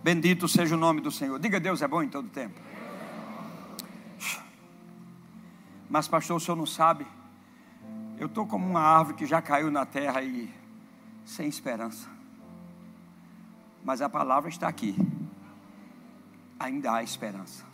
Bendito 0.03 0.49
seja 0.49 0.75
o 0.75 0.79
nome 0.79 1.01
do 1.01 1.11
Senhor. 1.11 1.39
Diga 1.39 1.61
Deus 1.61 1.81
é 1.83 1.87
bom 1.87 2.03
em 2.03 2.09
todo 2.09 2.29
tempo. 2.29 2.61
Mas, 5.89 6.09
pastor, 6.09 6.39
o 6.39 6.41
senhor 6.41 6.57
não 6.57 6.65
sabe. 6.65 7.07
Eu 8.19 8.27
estou 8.27 8.47
como 8.47 8.67
uma 8.67 8.81
árvore 8.81 9.15
que 9.15 9.27
já 9.27 9.43
caiu 9.43 9.71
na 9.71 9.85
terra 9.85 10.23
e 10.23 10.51
sem 11.23 11.47
esperança. 11.47 12.12
Mas 13.85 14.01
a 14.01 14.09
palavra 14.09 14.49
está 14.49 14.69
aqui. 14.69 14.97
Ainda 16.59 16.95
há 16.95 17.03
esperança. 17.03 17.65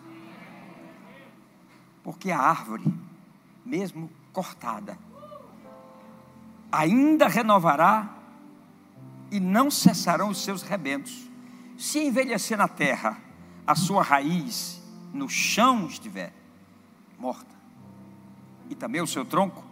Porque 2.03 2.31
a 2.31 2.38
árvore, 2.38 2.85
mesmo 3.64 4.11
cortada, 4.33 4.99
ainda 6.73 7.29
renovará 7.29 8.16
e 9.31 9.38
não 9.38 9.71
cessarão 9.71 10.31
os 10.31 10.42
seus 10.42 10.62
rebentos. 10.62 11.29
Se 11.77 11.99
envelhecer 11.99 12.57
na 12.57 12.68
terra, 12.68 13.18
a 13.66 13.75
sua 13.75 14.03
raiz 14.03 14.83
no 15.12 15.29
chão 15.29 15.87
estiver 15.87 16.33
morta 17.18 17.59
e 18.71 18.75
também 18.75 19.01
o 19.01 19.07
seu 19.07 19.25
tronco, 19.25 19.64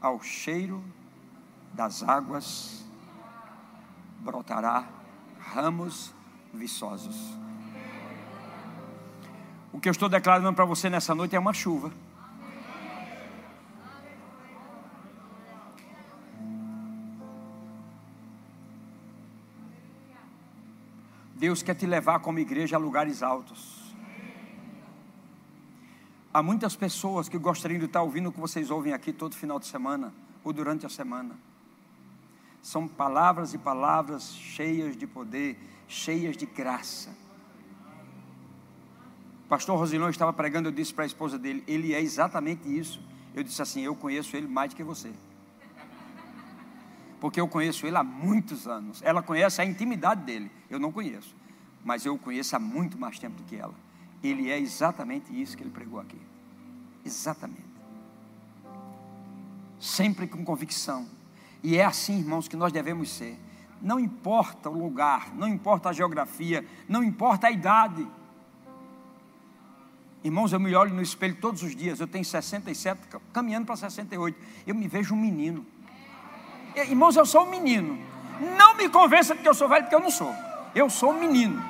ao 0.00 0.22
cheiro 0.22 0.82
das 1.72 2.02
águas 2.02 2.84
brotará 4.26 4.88
ramos 5.38 6.12
viçosos. 6.52 7.16
O 9.72 9.78
que 9.78 9.88
eu 9.88 9.92
estou 9.92 10.08
declarando 10.08 10.52
para 10.52 10.64
você 10.64 10.90
nessa 10.90 11.14
noite 11.14 11.36
é 11.36 11.38
uma 11.38 11.52
chuva. 11.52 11.92
Deus 21.36 21.62
quer 21.62 21.74
te 21.74 21.86
levar 21.86 22.18
como 22.20 22.38
igreja 22.38 22.76
a 22.76 22.78
lugares 22.78 23.22
altos. 23.22 23.94
Há 26.32 26.42
muitas 26.42 26.74
pessoas 26.74 27.28
que 27.28 27.38
gostariam 27.38 27.78
de 27.78 27.84
estar 27.84 28.02
ouvindo 28.02 28.30
o 28.30 28.32
que 28.32 28.40
vocês 28.40 28.70
ouvem 28.70 28.92
aqui 28.92 29.12
todo 29.12 29.36
final 29.36 29.58
de 29.60 29.66
semana 29.66 30.12
ou 30.42 30.52
durante 30.52 30.84
a 30.84 30.88
semana. 30.88 31.36
São 32.66 32.88
palavras 32.88 33.54
e 33.54 33.58
palavras 33.58 34.34
cheias 34.34 34.96
de 34.96 35.06
poder, 35.06 35.56
cheias 35.86 36.36
de 36.36 36.46
graça. 36.46 37.10
O 39.44 39.48
pastor 39.48 39.78
Rosilão 39.78 40.10
estava 40.10 40.32
pregando, 40.32 40.68
eu 40.68 40.72
disse 40.72 40.92
para 40.92 41.04
a 41.04 41.06
esposa 41.06 41.38
dele, 41.38 41.62
ele 41.68 41.94
é 41.94 42.00
exatamente 42.00 42.68
isso. 42.68 43.00
Eu 43.32 43.44
disse 43.44 43.62
assim: 43.62 43.82
Eu 43.82 43.94
conheço 43.94 44.36
ele 44.36 44.48
mais 44.48 44.70
do 44.70 44.76
que 44.76 44.82
você. 44.82 45.12
Porque 47.20 47.40
eu 47.40 47.46
conheço 47.46 47.86
ele 47.86 47.96
há 47.96 48.02
muitos 48.02 48.66
anos. 48.66 49.00
Ela 49.00 49.22
conhece 49.22 49.62
a 49.62 49.64
intimidade 49.64 50.24
dele, 50.24 50.50
eu 50.68 50.80
não 50.80 50.90
conheço. 50.90 51.36
Mas 51.84 52.04
eu 52.04 52.14
o 52.14 52.18
conheço 52.18 52.56
há 52.56 52.58
muito 52.58 52.98
mais 52.98 53.16
tempo 53.16 53.36
do 53.36 53.44
que 53.44 53.54
ela. 53.54 53.74
Ele 54.24 54.50
é 54.50 54.58
exatamente 54.58 55.30
isso 55.40 55.56
que 55.56 55.62
ele 55.62 55.70
pregou 55.70 56.00
aqui. 56.00 56.20
Exatamente. 57.04 57.62
Sempre 59.78 60.26
com 60.26 60.44
convicção. 60.44 61.14
E 61.62 61.76
é 61.76 61.84
assim, 61.84 62.18
irmãos, 62.18 62.48
que 62.48 62.56
nós 62.56 62.72
devemos 62.72 63.10
ser. 63.10 63.38
Não 63.80 64.00
importa 64.00 64.70
o 64.70 64.72
lugar, 64.72 65.34
não 65.34 65.48
importa 65.48 65.90
a 65.90 65.92
geografia, 65.92 66.64
não 66.88 67.02
importa 67.02 67.48
a 67.48 67.50
idade. 67.50 68.06
Irmãos, 70.24 70.52
eu 70.52 70.58
me 70.58 70.74
olho 70.74 70.92
no 70.94 71.02
espelho 71.02 71.36
todos 71.36 71.62
os 71.62 71.76
dias. 71.76 72.00
Eu 72.00 72.06
tenho 72.06 72.24
67, 72.24 73.00
caminhando 73.32 73.66
para 73.66 73.76
68. 73.76 74.38
Eu 74.66 74.74
me 74.74 74.88
vejo 74.88 75.14
um 75.14 75.18
menino. 75.18 75.64
Irmãos, 76.74 77.16
eu 77.16 77.24
sou 77.24 77.44
um 77.44 77.50
menino. 77.50 77.98
Não 78.58 78.74
me 78.76 78.88
convença 78.88 79.34
de 79.34 79.42
que 79.42 79.48
eu 79.48 79.54
sou 79.54 79.68
velho, 79.68 79.84
porque 79.84 79.94
eu 79.94 80.00
não 80.00 80.10
sou. 80.10 80.34
Eu 80.74 80.90
sou 80.90 81.12
um 81.12 81.20
menino. 81.20 81.62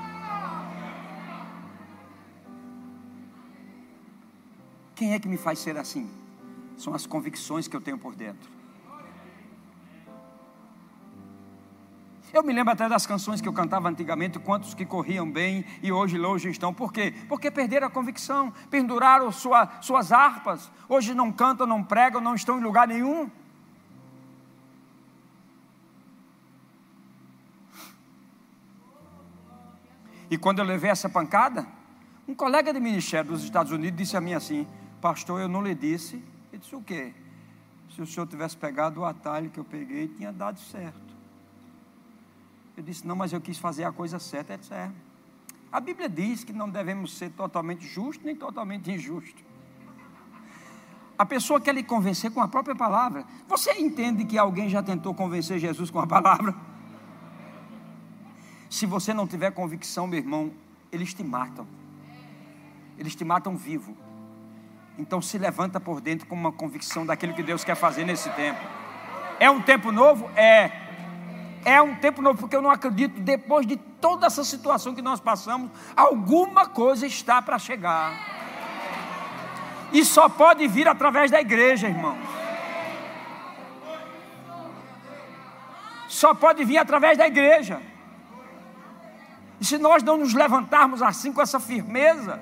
Quem 4.95 5.13
é 5.13 5.19
que 5.19 5.29
me 5.29 5.37
faz 5.37 5.59
ser 5.59 5.77
assim? 5.77 6.11
São 6.79 6.95
as 6.95 7.07
convicções 7.07 7.69
que 7.69 7.77
eu 7.77 7.81
tenho 7.81 7.99
por 7.99 8.15
dentro. 8.15 8.56
Eu 12.33 12.43
me 12.43 12.53
lembro 12.53 12.73
até 12.73 12.89
das 12.89 13.07
canções 13.07 13.41
que 13.41 13.49
eu 13.49 13.53
cantava 13.53 13.89
antigamente, 13.89 14.39
quantos 14.39 14.75
que 14.75 14.85
corriam 14.85 15.31
bem 15.31 15.65
e 15.83 15.91
hoje 15.91 16.19
longe 16.19 16.51
estão. 16.51 16.75
Por 16.75 16.93
quê? 16.93 17.15
Porque 17.29 17.51
perderam 17.51 17.87
a 17.87 17.91
convicção, 17.91 18.53
penduraram 18.71 19.31
sua, 19.33 19.71
suas 19.81 20.13
harpas, 20.13 20.71
hoje 20.89 21.15
não 21.15 21.33
cantam, 21.33 21.67
não 21.67 21.83
pregam, 21.83 22.21
não 22.21 22.35
estão 22.35 22.59
em 22.59 22.63
lugar 22.63 22.89
nenhum. 22.89 23.31
E 30.29 30.37
quando 30.37 30.59
eu 30.59 30.65
levei 30.65 30.91
essa 30.91 31.09
pancada, 31.09 31.67
um 32.27 32.35
colega 32.35 32.73
de 32.73 32.81
ministério 32.81 33.31
dos 33.31 33.45
Estados 33.45 33.71
Unidos 33.71 33.97
disse 33.97 34.17
a 34.17 34.21
mim 34.21 34.35
assim: 34.35 34.67
pastor, 35.01 35.41
eu 35.41 35.49
não 35.49 35.63
lhe 35.63 35.75
disse. 35.75 36.17
Ele 36.53 36.61
disse 36.61 36.75
o 36.75 36.83
quê? 36.83 37.15
Se 37.95 38.03
o 38.03 38.07
senhor 38.07 38.27
tivesse 38.27 38.57
pegado 38.57 39.01
o 39.01 39.05
atalho 39.05 39.49
que 39.51 39.59
eu 39.59 39.65
peguei, 39.65 40.09
tinha 40.09 40.33
dado 40.33 40.59
certo. 40.59 41.06
Eu 42.77 42.83
disse, 42.83 43.07
não, 43.07 43.17
mas 43.17 43.33
eu 43.33 43.41
quis 43.41 43.59
fazer 43.59 43.85
a 43.85 43.93
coisa 43.93 44.19
certa, 44.19 44.59
certo. 44.63 44.95
A 45.73 45.81
Bíblia 45.81 46.09
diz 46.09 46.45
que 46.45 46.53
não 46.53 46.69
devemos 46.69 47.17
ser 47.17 47.31
totalmente 47.31 47.87
justos 47.87 48.25
nem 48.25 48.37
totalmente 48.37 48.91
injustos. 48.91 49.45
A 51.19 51.25
pessoa 51.25 51.61
quer 51.61 51.75
lhe 51.75 51.83
convencer 51.83 52.31
com 52.31 52.41
a 52.41 52.49
própria 52.49 52.77
palavra. 52.77 53.25
Você 53.49 53.73
entende 53.73 54.25
que 54.25 54.37
alguém 54.37 54.69
já 54.69 54.83
tentou 54.83 55.15
convencer 55.15 55.59
Jesus 55.59 55.91
com 55.91 55.99
a 55.99 56.07
palavra? 56.07 56.55
Se 58.69 58.85
você 58.85 59.15
não 59.15 59.27
tiver 59.27 59.51
convicção, 59.53 60.07
meu 60.07 60.19
irmão, 60.19 60.53
eles 60.93 61.15
te 61.15 61.25
matam. 61.25 61.67
eles 62.99 63.15
te 63.15 63.25
matam 63.25 63.57
vivo. 63.57 63.97
Então 64.99 65.21
se 65.21 65.39
levanta 65.39 65.79
por 65.81 66.01
dentro 66.01 66.27
com 66.27 66.35
uma 66.35 66.53
convicção 66.53 67.05
daquilo 67.05 67.35
que 67.35 67.43
Deus 67.43 67.65
quer 67.65 67.75
fazer 67.75 68.05
nesse 68.05 68.31
tempo. 68.31 68.61
É 69.39 69.51
um 69.51 69.61
tempo 69.61 69.93
novo? 69.93 70.31
É. 70.37 70.86
É 71.67 71.83
um 71.83 71.97
tempo 71.97 72.23
novo, 72.23 72.39
porque 72.39 72.55
eu 72.55 72.63
não 72.63 72.71
acredito, 72.71 73.19
depois 73.19 73.67
de 73.67 73.77
toda 73.77 74.29
essa 74.29 74.45
situação 74.45 74.95
que 74.95 75.03
nós 75.03 75.19
passamos, 75.19 75.69
alguma 75.97 76.67
coisa 76.67 77.09
está 77.09 77.43
para 77.43 77.59
chegar. 77.59 78.15
E 79.93 80.05
só 80.05 80.29
pode 80.29 80.69
vir 80.69 80.87
através 80.87 81.29
da 81.29 81.41
igreja, 81.41 81.89
irmãos. 81.89 82.21
Só 86.07 86.33
pode 86.35 86.65
vir 86.65 86.79
através 86.79 87.19
da 87.19 87.27
igreja. 87.27 87.83
E 89.61 89.65
se 89.65 89.77
nós 89.77 90.05
não 90.05 90.17
nos 90.19 90.35
levantarmos 90.35 91.03
assim 91.03 91.33
com 91.33 91.43
essa 91.43 91.59
firmeza, 91.59 92.39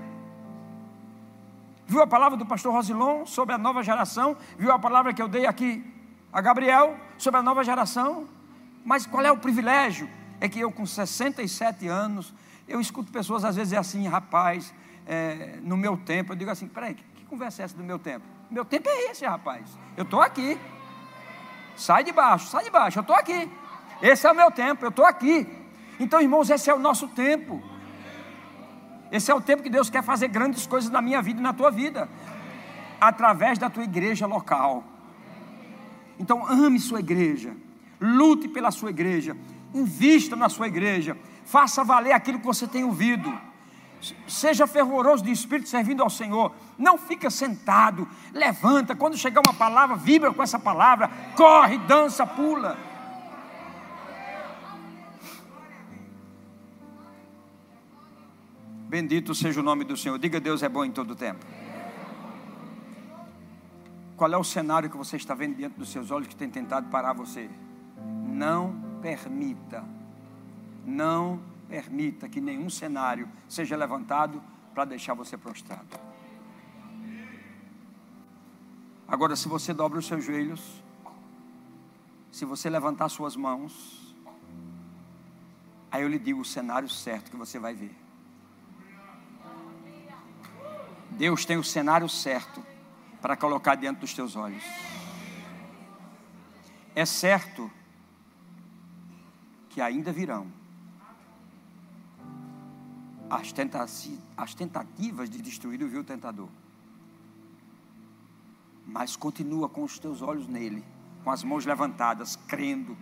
viu 1.87 2.03
a 2.03 2.07
palavra 2.07 2.37
do 2.37 2.45
pastor 2.45 2.75
Rosilon 2.75 3.25
sobre 3.25 3.55
a 3.55 3.59
nova 3.59 3.83
geração, 3.83 4.37
viu 4.59 4.70
a 4.70 4.79
palavra 4.79 5.14
que 5.14 5.22
eu 5.22 5.29
dei 5.29 5.47
aqui 5.47 5.83
a 6.31 6.43
Gabriel 6.43 6.95
sobre 7.16 7.41
a 7.41 7.43
nova 7.43 7.64
geração, 7.64 8.34
mas 8.85 9.07
qual 9.07 9.24
é 9.24 9.32
o 9.32 9.37
privilégio? 9.37 10.09
É 10.41 10.49
que 10.49 10.61
eu 10.61 10.70
com 10.70 10.85
67 10.85 11.89
anos, 11.89 12.35
eu 12.68 12.80
escuto 12.80 13.11
pessoas 13.11 13.45
às 13.45 13.57
vezes 13.57 13.72
assim, 13.72 14.07
rapaz, 14.07 14.74
é, 15.07 15.59
no 15.62 15.76
meu 15.76 15.97
tempo, 15.97 16.32
eu 16.32 16.37
digo 16.37 16.51
assim, 16.51 16.68
peraí, 16.68 16.95
que, 16.95 17.03
que 17.16 17.24
conversa 17.24 17.62
é 17.62 17.64
essa 17.64 17.76
do 17.76 17.82
meu 17.82 17.99
tempo? 17.99 18.24
Meu 18.51 18.64
tempo 18.64 18.89
é 18.89 19.11
esse, 19.11 19.24
rapaz, 19.24 19.78
eu 19.97 20.05
estou 20.05 20.20
aqui, 20.20 20.59
sai 21.76 22.05
de 22.05 22.12
baixo, 22.12 22.47
sai 22.49 22.64
de 22.64 22.70
baixo, 22.70 22.99
eu 22.99 23.03
estou 23.03 23.16
aqui, 23.16 23.51
esse 24.03 24.26
é 24.26 24.30
o 24.30 24.35
meu 24.35 24.51
tempo, 24.51 24.85
eu 24.85 24.91
estou 24.91 25.07
aqui, 25.07 25.64
então, 25.99 26.20
irmãos, 26.20 26.51
esse 26.51 26.68
é 26.68 26.74
o 26.74 26.78
nosso 26.78 27.09
tempo. 27.09 27.62
Esse 29.12 29.30
é 29.30 29.35
o 29.35 29.41
tempo 29.41 29.62
que 29.62 29.70
Deus 29.70 29.89
quer 29.89 30.03
fazer 30.03 30.28
grandes 30.28 30.66
coisas 30.66 30.91
na 30.91 31.01
minha 31.01 31.22
vida 31.22 31.41
e 31.41 31.43
na 31.43 31.53
tua 31.53 31.70
vida, 31.70 32.09
através 33.01 33.59
da 33.59 33.70
tua 33.70 33.85
igreja 33.85 34.26
local. 34.26 34.82
Então, 36.18 36.47
ame 36.47 36.80
sua 36.80 37.01
igreja, 37.01 37.55
lute 38.01 38.49
pela 38.49 38.70
sua 38.70 38.90
igreja, 38.90 39.36
invista 39.72 40.36
na 40.36 40.49
sua 40.49 40.68
igreja, 40.68 41.16
faça 41.45 41.84
valer 41.84 42.12
aquilo 42.12 42.38
que 42.38 42.47
você 42.47 42.66
tem 42.66 42.84
ouvido. 42.84 43.32
Seja 44.26 44.66
fervoroso 44.66 45.24
de 45.24 45.30
espírito 45.30 45.68
servindo 45.68 46.03
ao 46.03 46.11
Senhor. 46.11 46.53
Não 46.78 46.99
fica 46.99 47.30
sentado, 47.30 48.07
levanta. 48.32 48.95
Quando 48.95 49.16
chegar 49.16 49.40
uma 49.40 49.55
palavra, 49.55 49.97
vibra 49.97 50.32
com 50.32 50.42
essa 50.42 50.59
palavra, 50.59 51.11
corre, 51.34 51.78
dança, 51.78 52.26
pula. 52.26 52.76
Bendito 58.95 59.34
seja 59.34 59.61
o 59.61 59.62
nome 59.62 59.84
do 59.84 59.97
Senhor. 59.97 60.18
Diga 60.18 60.38
Deus 60.38 60.62
é 60.62 60.68
bom 60.68 60.84
em 60.84 60.92
todo 60.92 61.16
tempo. 61.16 61.45
Qual 64.16 64.32
é 64.32 64.36
o 64.36 64.45
cenário 64.45 64.88
que 64.88 64.97
você 64.97 65.16
está 65.16 65.34
vendo 65.34 65.57
diante 65.57 65.76
dos 65.76 65.88
seus 65.88 66.11
olhos 66.11 66.28
que 66.28 66.36
tem 66.36 66.49
tentado 66.49 66.88
parar 66.90 67.12
você? 67.12 67.51
Não 68.35 68.99
permita, 69.01 69.85
não 70.85 71.41
permita 71.68 72.28
que 72.28 72.41
nenhum 72.41 72.68
cenário 72.68 73.28
seja 73.49 73.76
levantado 73.76 74.43
para 74.74 74.85
deixar 74.85 75.14
você 75.14 75.39
prostrado. 75.39 76.01
Agora, 79.07 79.37
se 79.37 79.47
você 79.47 79.72
dobra 79.72 80.01
os 80.01 80.07
seus 80.07 80.24
joelhos, 80.24 80.82
se 82.32 82.45
você 82.45 82.68
levantar 82.68 83.09
suas 83.09 83.37
mãos, 83.37 84.16
aí 85.93 86.03
eu 86.03 86.09
lhe 86.09 86.18
digo 86.18 86.41
o 86.41 86.45
cenário 86.45 86.89
certo 86.89 87.30
que 87.30 87.37
você 87.37 87.61
vai 87.61 87.72
ver. 87.72 87.95
Deus 91.11 91.45
tem 91.45 91.57
o 91.57 91.62
cenário 91.62 92.09
certo 92.09 92.66
para 93.22 93.37
colocar 93.37 93.76
diante 93.76 94.01
dos 94.01 94.12
teus 94.12 94.35
olhos. 94.35 94.64
É 96.97 97.07
certo 97.07 97.70
que 99.75 99.81
ainda 99.81 100.12
virão 100.12 100.47
as, 103.29 103.53
as 104.37 104.55
tentativas 104.55 105.29
de 105.29 105.43
destruir 105.43 105.83
o 105.83 105.89
vil 105.89 106.05
tentador. 106.05 106.49
Mas 108.87 109.16
continua 109.16 109.68
com 109.68 109.83
os 109.83 109.99
teus 109.99 110.22
olhos 110.22 110.47
nele, 110.47 110.85
com 111.25 111.31
as 111.33 111.43
mãos 111.43 111.66
levantadas, 111.66 112.37
crendo. 112.47 112.97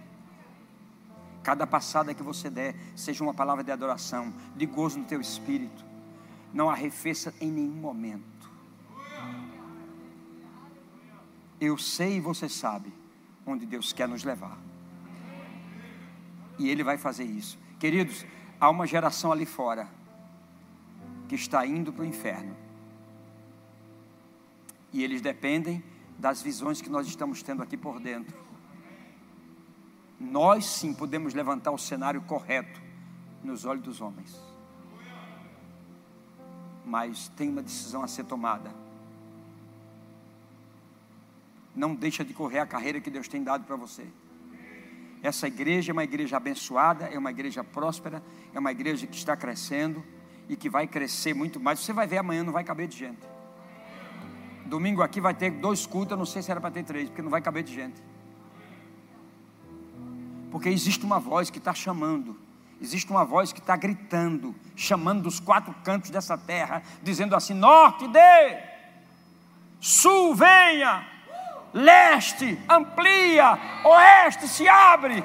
Cada 1.43 1.67
passada 1.67 2.15
que 2.15 2.23
você 2.23 2.49
der, 2.49 2.75
seja 2.97 3.23
uma 3.23 3.35
palavra 3.35 3.63
de 3.63 3.71
adoração, 3.71 4.33
de 4.57 4.65
gozo 4.65 4.99
no 4.99 5.05
teu 5.05 5.21
espírito 5.21 5.85
não 6.55 6.71
arrefeça 6.71 7.35
em 7.39 7.51
nenhum 7.51 7.75
momento. 7.75 8.51
Eu 11.61 11.77
sei 11.77 12.17
e 12.17 12.21
você 12.21 12.49
sabe 12.49 12.91
onde 13.45 13.67
Deus 13.67 13.93
quer 13.93 14.09
nos 14.09 14.25
levar. 14.25 14.72
E 16.63 16.71
Ele 16.71 16.83
vai 16.85 16.97
fazer 16.97 17.25
isso. 17.25 17.59
Queridos, 17.79 18.25
há 18.61 18.71
uma 18.71 18.87
geração 18.87 19.33
ali 19.33 19.47
fora 19.47 19.89
que 21.29 21.35
está 21.35 21.67
indo 21.67 21.93
para 21.93 22.03
o 22.03 22.07
inferno. 22.07 22.57
E 24.93 25.03
eles 25.03 25.21
dependem 25.23 25.83
das 26.19 26.43
visões 26.43 26.81
que 26.83 26.91
nós 26.91 27.07
estamos 27.07 27.43
tendo 27.43 27.63
aqui 27.63 27.77
por 27.77 27.99
dentro. 27.99 28.37
Nós 30.21 30.65
sim 30.67 30.93
podemos 30.93 31.35
levantar 31.35 31.71
o 31.73 31.79
cenário 31.79 32.21
correto 32.23 32.81
nos 33.43 33.65
olhos 33.65 33.83
dos 33.83 34.01
homens 34.01 34.53
mas 36.85 37.29
tem 37.29 37.49
uma 37.49 37.63
decisão 37.63 38.03
a 38.03 38.07
ser 38.07 38.25
tomada. 38.25 38.71
Não 41.75 41.95
deixa 41.95 42.23
de 42.23 42.35
correr 42.35 42.59
a 42.59 42.67
carreira 42.67 43.01
que 43.01 43.11
Deus 43.11 43.29
tem 43.29 43.43
dado 43.43 43.65
para 43.65 43.77
você. 43.77 44.07
Essa 45.23 45.47
igreja 45.47 45.93
é 45.93 45.95
uma 45.95 46.05
igreja 46.05 46.37
abençoada, 46.37 47.07
é 47.07 47.19
uma 47.19 47.31
igreja 47.31 47.63
próspera, 47.63 48.23
é 48.53 48.59
uma 48.59 48.73
igreja 48.73 49.07
que 49.07 49.17
está 49.17 49.37
crescendo 49.37 50.03
e 50.49 50.57
que 50.57 50.69
vai 50.69 50.87
crescer 50.87 51.35
muito 51.35 51.61
mais. 51.61 51.79
Você 51.79 51.93
vai 51.93 52.07
ver 52.07 52.19
amanhã, 52.19 52.43
não 52.43 52.53
vai 52.53 52.65
caber 52.65 52.89
de 52.89 52.99
gente. 52.99 53.21
Domingo 54.67 55.03
aqui 55.03 55.21
vai 55.21 55.35
ter 55.35 55.51
dois 55.51 55.87
cultos, 55.87 56.13
eu 56.13 56.17
não 56.17 56.27
sei 56.27 56.43
se 56.43 56.51
era 56.51 56.61
para 56.61 56.71
ter 56.71 56.83
três, 56.83 57.09
porque 57.09 57.23
não 57.23 57.31
vai 57.31 57.41
caber 57.41 57.63
de 57.63 57.73
gente. 57.73 58.03
Porque 60.51 60.69
existe 60.69 61.05
uma 61.05 61.21
voz 61.21 61.51
que 61.51 61.59
está 61.59 61.73
chamando 61.73 62.37
existe 62.83 63.09
uma 63.11 63.25
voz 63.25 63.53
que 63.53 63.61
está 63.61 63.77
gritando, 63.77 64.55
chamando 64.75 65.23
dos 65.23 65.39
quatro 65.39 65.73
cantos 65.85 66.11
dessa 66.11 66.37
terra, 66.37 66.83
dizendo 67.03 67.37
assim: 67.37 67.55
Norte, 67.55 68.09
dê, 68.09 68.59
Sul, 69.81 70.35
venha, 70.35 71.07
Leste, 71.75 72.59
amplia, 72.69 73.59
Oeste, 73.85 74.47
se 74.47 74.69
abre. 74.69 75.25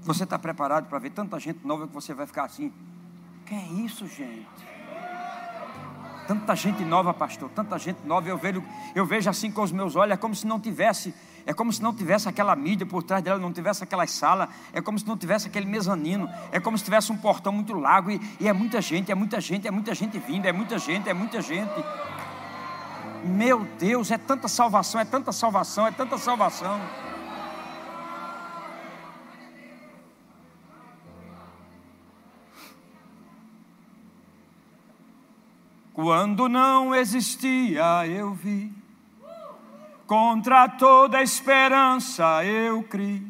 Você 0.00 0.24
está 0.24 0.36
preparado 0.36 0.88
para 0.88 0.98
ver 0.98 1.10
tanta 1.10 1.38
gente 1.38 1.64
nova 1.64 1.86
que 1.86 1.94
você 1.94 2.12
vai 2.12 2.26
ficar 2.26 2.44
assim? 2.44 2.72
Que 3.46 3.54
é 3.54 3.64
isso, 3.84 4.06
gente? 4.08 4.48
Tanta 6.26 6.56
gente 6.56 6.84
nova, 6.84 7.14
pastor, 7.14 7.48
tanta 7.50 7.78
gente 7.78 8.04
nova. 8.04 8.28
Eu 8.28 8.36
vejo, 8.36 8.64
eu 8.94 9.06
vejo 9.06 9.30
assim 9.30 9.52
com 9.52 9.62
os 9.62 9.70
meus 9.70 9.94
olhos, 9.94 10.14
é 10.14 10.16
como 10.16 10.34
se 10.34 10.46
não 10.46 10.58
tivesse, 10.58 11.14
é 11.46 11.52
como 11.52 11.72
se 11.72 11.82
não 11.82 11.94
tivesse 11.94 12.28
aquela 12.28 12.54
mídia 12.54 12.86
por 12.86 13.02
trás 13.02 13.22
dela, 13.22 13.38
não 13.38 13.52
tivesse 13.52 13.82
aquela 13.82 14.06
sala, 14.06 14.48
é 14.72 14.80
como 14.80 14.98
se 14.98 15.06
não 15.06 15.16
tivesse 15.16 15.48
aquele 15.48 15.66
mezanino, 15.66 16.28
é 16.50 16.60
como 16.60 16.76
se 16.76 16.84
tivesse 16.84 17.12
um 17.12 17.16
portão 17.16 17.52
muito 17.52 17.72
largo 17.74 18.10
e, 18.10 18.20
e 18.40 18.48
é 18.48 18.52
muita 18.52 18.80
gente, 18.80 19.10
é 19.10 19.14
muita 19.14 19.40
gente, 19.40 19.66
é 19.66 19.70
muita 19.70 19.94
gente 19.94 20.18
vindo, 20.18 20.46
é 20.46 20.52
muita 20.52 20.78
gente, 20.78 21.08
é 21.08 21.14
muita 21.14 21.40
gente. 21.40 21.84
Meu 23.24 23.64
Deus, 23.78 24.10
é 24.10 24.18
tanta 24.18 24.48
salvação, 24.48 25.00
é 25.00 25.04
tanta 25.04 25.32
salvação, 25.32 25.86
é 25.86 25.90
tanta 25.90 26.18
salvação. 26.18 26.80
Quando 35.92 36.48
não 36.48 36.94
existia, 36.94 38.06
eu 38.06 38.32
vi. 38.32 38.81
Contra 40.06 40.68
toda 40.68 41.22
esperança 41.22 42.44
eu 42.44 42.82
criei. 42.82 43.22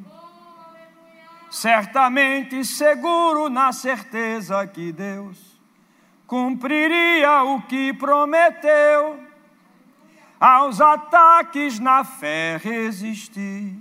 Certamente 1.50 2.64
seguro 2.64 3.48
na 3.48 3.72
certeza 3.72 4.66
que 4.66 4.90
Deus 4.90 5.38
cumpriria 6.26 7.42
o 7.44 7.60
que 7.62 7.92
prometeu. 7.92 9.20
Aos 10.40 10.80
ataques 10.80 11.78
na 11.78 12.04
fé 12.04 12.56
resisti. 12.56 13.76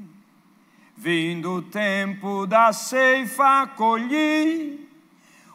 Vindo 0.95 1.53
o 1.53 1.61
tempo 1.61 2.45
da 2.45 2.71
ceifa, 2.71 3.65
colhi 3.75 4.87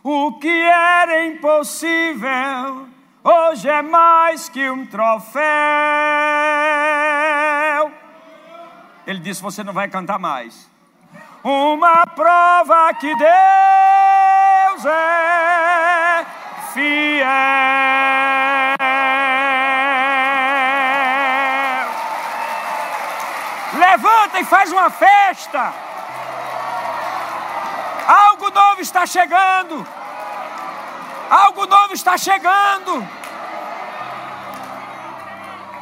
o 0.03 0.33
que 0.39 0.49
era 0.49 1.27
impossível 1.27 2.89
hoje 3.23 3.69
é 3.69 3.83
mais 3.83 4.49
que 4.49 4.71
um 4.71 4.87
troféu. 4.87 5.43
Ele 9.07 9.21
disse: 9.21 9.41
Você 9.41 9.63
não 9.63 9.73
vai 9.73 9.89
cantar 9.89 10.19
mais. 10.19 10.69
uma 11.45 12.07
prova 12.09 12.93
que 12.95 13.15
Deus 13.15 14.85
é 14.85 16.27
fiel. 16.73 17.27
Levanta 23.79 24.41
e 24.41 24.45
faz 24.45 24.73
uma 24.73 24.91
festa. 24.91 25.73
Algo 28.07 28.51
novo 28.51 28.81
está 28.81 29.07
chegando. 29.07 29.87
Algo 31.31 31.67
novo 31.67 31.95
está 31.95 32.19
chegando. 32.19 33.07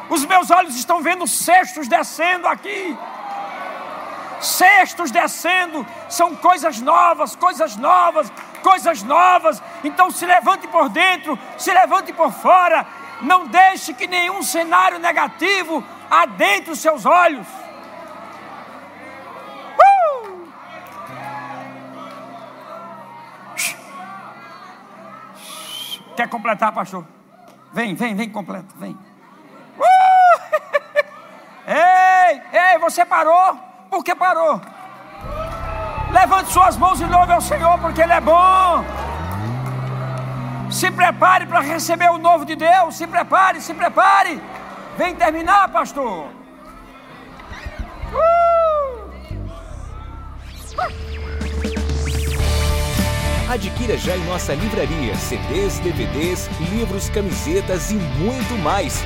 Os 0.09 0.25
meus 0.25 0.51
olhos 0.51 0.75
estão 0.75 1.01
vendo 1.01 1.25
cestos 1.25 1.87
descendo 1.87 2.47
aqui. 2.47 2.95
Cestos 4.45 5.09
descendo, 5.09 5.85
são 6.07 6.35
coisas 6.35 6.79
novas, 6.79 7.35
coisas 7.35 7.75
novas, 7.75 8.31
coisas 8.61 9.01
novas. 9.01 9.61
Então 9.83 10.11
se 10.11 10.23
levante 10.23 10.67
por 10.67 10.87
dentro, 10.87 11.37
se 11.57 11.73
levante 11.73 12.13
por 12.13 12.31
fora. 12.31 12.85
Não 13.21 13.47
deixe 13.47 13.91
que 13.93 14.05
nenhum 14.05 14.43
cenário 14.43 14.99
negativo 14.99 15.83
adentre 16.11 16.71
os 16.71 16.79
seus 16.79 17.07
olhos. 17.07 17.47
Uh! 19.79 20.47
Quer 26.15 26.29
completar, 26.29 26.71
pastor? 26.71 27.03
Vem, 27.73 27.95
vem, 27.95 28.13
vem, 28.15 28.29
completa, 28.29 28.67
vem. 28.75 28.95
Ei, 31.67 32.41
ei, 32.53 32.77
você 32.77 33.03
parou? 33.03 33.64
Por 33.95 34.03
que 34.03 34.13
parou? 34.13 34.59
Levante 36.11 36.51
suas 36.51 36.75
mãos 36.75 36.99
e 36.99 37.05
louve 37.05 37.31
ao 37.31 37.39
Senhor, 37.39 37.79
porque 37.79 38.01
Ele 38.01 38.11
é 38.11 38.19
bom. 38.19 38.83
Se 40.69 40.91
prepare 40.91 41.45
para 41.45 41.61
receber 41.61 42.11
o 42.11 42.17
novo 42.17 42.43
de 42.43 42.57
Deus. 42.57 42.97
Se 42.97 43.07
prepare, 43.07 43.61
se 43.61 43.73
prepare. 43.73 44.41
Vem 44.97 45.15
terminar, 45.15 45.69
pastor. 45.69 46.27
Uh! 48.11 49.05
Adquira 53.49 53.97
já 53.97 54.17
em 54.17 54.25
nossa 54.25 54.53
livraria 54.53 55.15
CDs, 55.15 55.79
DVDs, 55.79 56.49
livros, 56.73 57.09
camisetas 57.09 57.91
e 57.91 57.95
muito 57.95 58.57
mais. 58.61 59.05